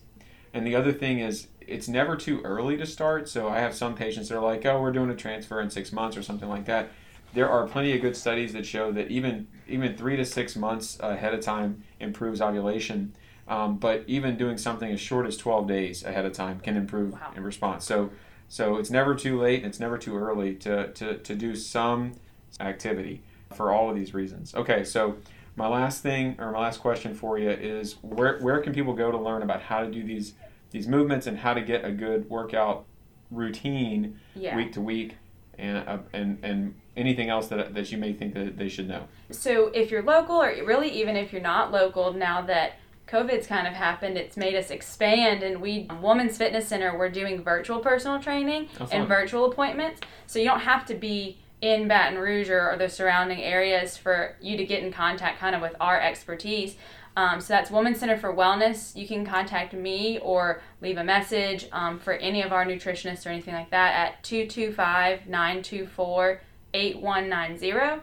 And 0.54 0.68
the 0.68 0.76
other 0.76 0.92
thing 0.92 1.20
is 1.20 1.48
it's 1.62 1.88
never 1.88 2.16
too 2.16 2.42
early 2.44 2.76
to 2.78 2.86
start. 2.86 3.30
So 3.30 3.48
I 3.48 3.60
have 3.60 3.74
some 3.74 3.96
patients 3.96 4.30
that 4.30 4.38
are 4.38 4.44
like, 4.44 4.66
oh, 4.66 4.82
we're 4.82 4.92
doing 4.92 5.10
a 5.10 5.16
transfer 5.16 5.62
in 5.62 5.70
six 5.70 5.92
months 5.92 6.18
or 6.18 6.24
something 6.24 6.50
like 6.50 6.66
that. 6.66 6.90
There 7.34 7.50
are 7.50 7.68
plenty 7.68 7.94
of 7.94 8.02
good 8.02 8.16
studies 8.16 8.54
that 8.54 8.66
show 8.66 8.92
that 8.92 9.10
even 9.10 9.48
even 9.68 9.96
three 9.96 10.18
to 10.18 10.26
six 10.26 10.58
months 10.58 10.98
ahead 11.00 11.34
of 11.34 11.40
time 11.40 11.84
improves 12.02 12.42
ovulation. 12.42 13.14
Um, 13.48 13.78
but 13.78 14.04
even 14.08 14.38
doing 14.38 14.58
something 14.58 14.92
as 14.92 15.00
short 15.00 15.26
as 15.26 15.38
12 15.38 15.68
days 15.68 16.04
ahead 16.04 16.26
of 16.26 16.34
time 16.34 16.60
can 16.60 16.76
improve 16.76 17.14
Wow. 17.14 17.32
in 17.36 17.44
response. 17.44 17.86
So, 17.86 18.12
so 18.50 18.76
it's 18.78 18.90
never 18.92 19.16
too 19.16 19.40
late 19.40 19.58
and 19.64 19.68
it's 19.68 19.80
never 19.80 19.98
too 19.98 20.18
early 20.18 20.54
to, 20.56 20.92
to, 20.94 21.18
to 21.18 21.36
do 21.36 21.56
some 21.56 22.14
activity 22.60 23.24
for 23.56 23.72
all 23.72 23.90
of 23.90 23.96
these 23.96 24.14
reasons. 24.14 24.54
Okay, 24.54 24.84
so 24.84 25.18
my 25.56 25.68
last 25.68 26.04
thing 26.04 26.36
or 26.40 26.52
my 26.52 26.60
last 26.60 26.82
question 26.82 27.14
for 27.16 27.40
you 27.40 27.50
is 27.50 27.94
where, 28.02 28.38
where 28.40 28.60
can 28.60 28.74
people 28.74 28.94
go 28.94 29.12
to 29.12 29.18
learn 29.18 29.42
about 29.42 29.62
how 29.62 29.82
to 29.82 29.90
do 29.90 30.04
these 30.04 30.34
these 30.70 30.86
movements 30.86 31.28
and 31.28 31.38
how 31.38 31.54
to 31.54 31.62
get 31.62 31.86
a 31.86 31.92
good 31.92 32.30
workout 32.30 32.86
routine 33.32 34.20
Yeah. 34.36 34.56
week 34.58 34.74
to 34.74 34.82
week 34.82 35.16
and, 35.58 35.78
uh, 35.88 36.00
and, 36.12 36.38
and 36.44 36.76
anything 36.98 37.30
else 37.30 37.48
that, 37.48 37.74
that 37.74 37.90
you 37.92 37.98
may 37.98 38.12
think 38.12 38.34
that 38.34 38.58
they 38.58 38.68
should 38.68 38.88
know? 38.90 39.08
So 39.32 39.68
if 39.68 39.90
you're 39.92 40.04
local, 40.04 40.36
or 40.42 40.50
really 40.66 40.90
even 40.90 41.16
if 41.16 41.32
you're 41.32 41.42
not 41.42 41.72
local, 41.72 42.12
now 42.12 42.42
that 42.44 42.74
COVID's 43.08 43.48
kind 43.48 43.68
of 43.68 43.74
happened, 43.74 44.18
it's 44.18 44.36
made 44.38 44.56
us 44.56 44.70
expand. 44.70 45.44
And 45.44 45.62
we, 45.62 45.88
Women's 46.02 46.38
Fitness 46.38 46.68
Center, 46.68 46.98
we're 46.98 47.10
doing 47.10 47.42
virtual 47.44 47.80
personal 47.80 48.20
training 48.20 48.70
Oh, 48.80 48.90
and 48.92 49.08
virtual 49.08 49.46
appointments. 49.46 50.02
So 50.26 50.40
you 50.40 50.46
don't 50.46 50.60
have 50.60 50.86
to 50.88 50.94
be 50.96 51.40
in 51.62 51.88
Baton 51.88 52.20
Rouge 52.20 52.50
or, 52.50 52.72
or 52.72 52.78
the 52.78 52.90
surrounding 52.90 53.42
areas 53.42 53.98
for 53.98 54.36
you 54.42 54.58
to 54.58 54.66
get 54.66 54.84
in 54.84 54.92
contact 54.92 55.40
kind 55.40 55.56
of 55.56 55.62
with 55.62 55.76
our 55.80 56.00
expertise. 56.00 56.76
Um, 57.16 57.42
so 57.42 57.54
that's 57.54 57.72
Women's 57.72 58.00
Center 58.00 58.16
for 58.16 58.32
Wellness. 58.32 58.96
You 58.96 59.08
can 59.08 59.26
contact 59.26 59.74
me 59.74 60.20
or 60.20 60.62
leave 60.82 60.98
a 60.98 61.04
message 61.04 61.68
um, 61.72 61.98
for 61.98 62.14
any 62.14 62.44
of 62.44 62.52
our 62.54 62.64
nutritionists 62.64 63.26
or 63.26 63.30
anything 63.30 63.56
like 63.56 63.72
that 63.72 63.96
at 63.96 64.24
225 64.24 65.28
924 65.28 66.42
8190. 66.76 68.02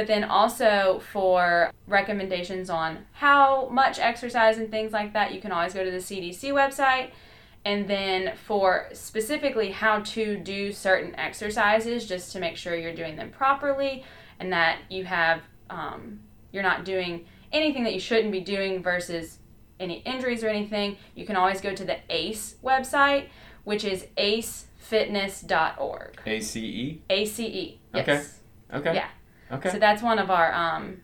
But 0.00 0.06
then 0.06 0.24
also 0.24 1.02
for 1.12 1.70
recommendations 1.86 2.70
on 2.70 3.04
how 3.12 3.68
much 3.68 3.98
exercise 3.98 4.56
and 4.56 4.70
things 4.70 4.94
like 4.94 5.12
that, 5.12 5.34
you 5.34 5.42
can 5.42 5.52
always 5.52 5.74
go 5.74 5.84
to 5.84 5.90
the 5.90 5.98
CDC 5.98 6.54
website. 6.54 7.10
And 7.66 7.86
then 7.86 8.34
for 8.34 8.88
specifically 8.94 9.72
how 9.72 10.00
to 10.00 10.38
do 10.38 10.72
certain 10.72 11.14
exercises, 11.16 12.08
just 12.08 12.32
to 12.32 12.40
make 12.40 12.56
sure 12.56 12.74
you're 12.74 12.94
doing 12.94 13.16
them 13.16 13.28
properly 13.28 14.02
and 14.38 14.50
that 14.54 14.78
you 14.88 15.04
have, 15.04 15.42
um, 15.68 16.20
you're 16.50 16.62
not 16.62 16.86
doing 16.86 17.26
anything 17.52 17.84
that 17.84 17.92
you 17.92 18.00
shouldn't 18.00 18.32
be 18.32 18.40
doing 18.40 18.82
versus 18.82 19.36
any 19.78 19.98
injuries 20.06 20.42
or 20.42 20.48
anything, 20.48 20.96
you 21.14 21.26
can 21.26 21.36
always 21.36 21.60
go 21.60 21.74
to 21.74 21.84
the 21.84 21.98
ACE 22.08 22.54
website, 22.64 23.26
which 23.64 23.84
is 23.84 24.06
acefitness.org. 24.16 26.20
A 26.24 26.40
C 26.40 26.64
E? 26.64 27.02
ACE. 27.10 27.38
Yes. 27.38 27.74
Okay. 27.94 28.24
Okay. 28.72 28.94
Yeah. 28.94 29.08
Okay. 29.52 29.70
So 29.70 29.78
that's 29.78 30.02
one 30.02 30.18
of 30.18 30.30
our 30.30 30.52
um, 30.52 31.00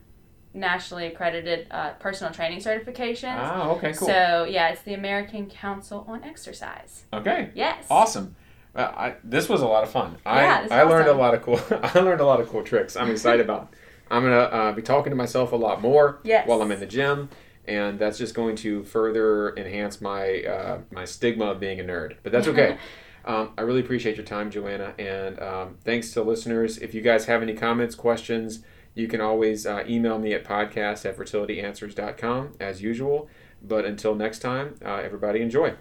nationally 0.54 1.06
accredited 1.06 1.66
uh, 1.70 1.90
personal 1.94 2.32
training 2.32 2.60
certifications. 2.60 3.36
Ah, 3.36 3.70
okay, 3.70 3.92
cool. 3.92 4.08
So 4.08 4.44
yeah, 4.48 4.68
it's 4.68 4.82
the 4.82 4.94
American 4.94 5.48
Council 5.48 6.04
on 6.08 6.24
Exercise. 6.24 7.04
okay. 7.12 7.50
Yes. 7.54 7.86
Awesome. 7.90 8.36
Uh, 8.74 8.92
I, 8.94 9.14
this 9.24 9.48
was 9.48 9.62
a 9.62 9.66
lot 9.66 9.84
of 9.84 9.90
fun. 9.90 10.16
Yeah, 10.26 10.66
I, 10.70 10.80
I 10.80 10.82
learned 10.82 11.08
awesome. 11.08 11.18
a 11.18 11.20
lot 11.20 11.34
of 11.34 11.42
cool. 11.42 11.60
I 11.82 11.98
learned 12.00 12.20
a 12.20 12.26
lot 12.26 12.40
of 12.40 12.48
cool 12.48 12.62
tricks. 12.62 12.94
I'm 12.96 13.10
excited 13.10 13.40
about. 13.44 13.72
I'm 14.10 14.22
gonna 14.22 14.36
uh, 14.36 14.72
be 14.72 14.82
talking 14.82 15.10
to 15.10 15.16
myself 15.16 15.52
a 15.52 15.56
lot 15.56 15.80
more 15.80 16.20
Yes. 16.22 16.46
while 16.46 16.60
I'm 16.62 16.70
in 16.70 16.78
the 16.80 16.86
gym, 16.86 17.28
and 17.66 17.98
that's 17.98 18.18
just 18.18 18.34
going 18.34 18.54
to 18.56 18.84
further 18.84 19.56
enhance 19.56 20.00
my 20.00 20.42
uh, 20.42 20.78
my 20.92 21.04
stigma 21.06 21.46
of 21.46 21.58
being 21.60 21.80
a 21.80 21.84
nerd. 21.84 22.16
But 22.22 22.32
that's 22.32 22.46
okay. 22.48 22.76
um, 23.26 23.50
I 23.58 23.62
really 23.62 23.80
appreciate 23.80 24.16
your 24.16 24.24
time, 24.24 24.50
Joanna, 24.50 24.94
and 24.98 25.40
um, 25.40 25.78
thanks 25.84 26.12
to 26.12 26.22
listeners. 26.22 26.78
If 26.78 26.94
you 26.94 27.00
guys 27.00 27.26
have 27.26 27.42
any 27.42 27.54
comments, 27.54 27.94
questions, 27.94 28.60
you 28.94 29.08
can 29.08 29.20
always 29.20 29.66
uh, 29.66 29.84
email 29.86 30.18
me 30.18 30.32
at 30.32 30.44
podcast 30.44 31.04
at 31.04 31.16
fertilityanswers.com 31.16 32.54
as 32.60 32.82
usual. 32.82 33.28
But 33.62 33.84
until 33.84 34.14
next 34.14 34.38
time, 34.40 34.76
uh, 34.84 34.96
everybody 34.96 35.42
enjoy. 35.42 35.74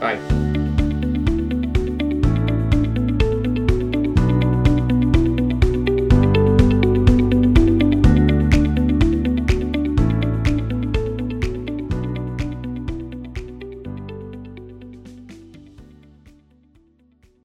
Bye. 0.00 0.59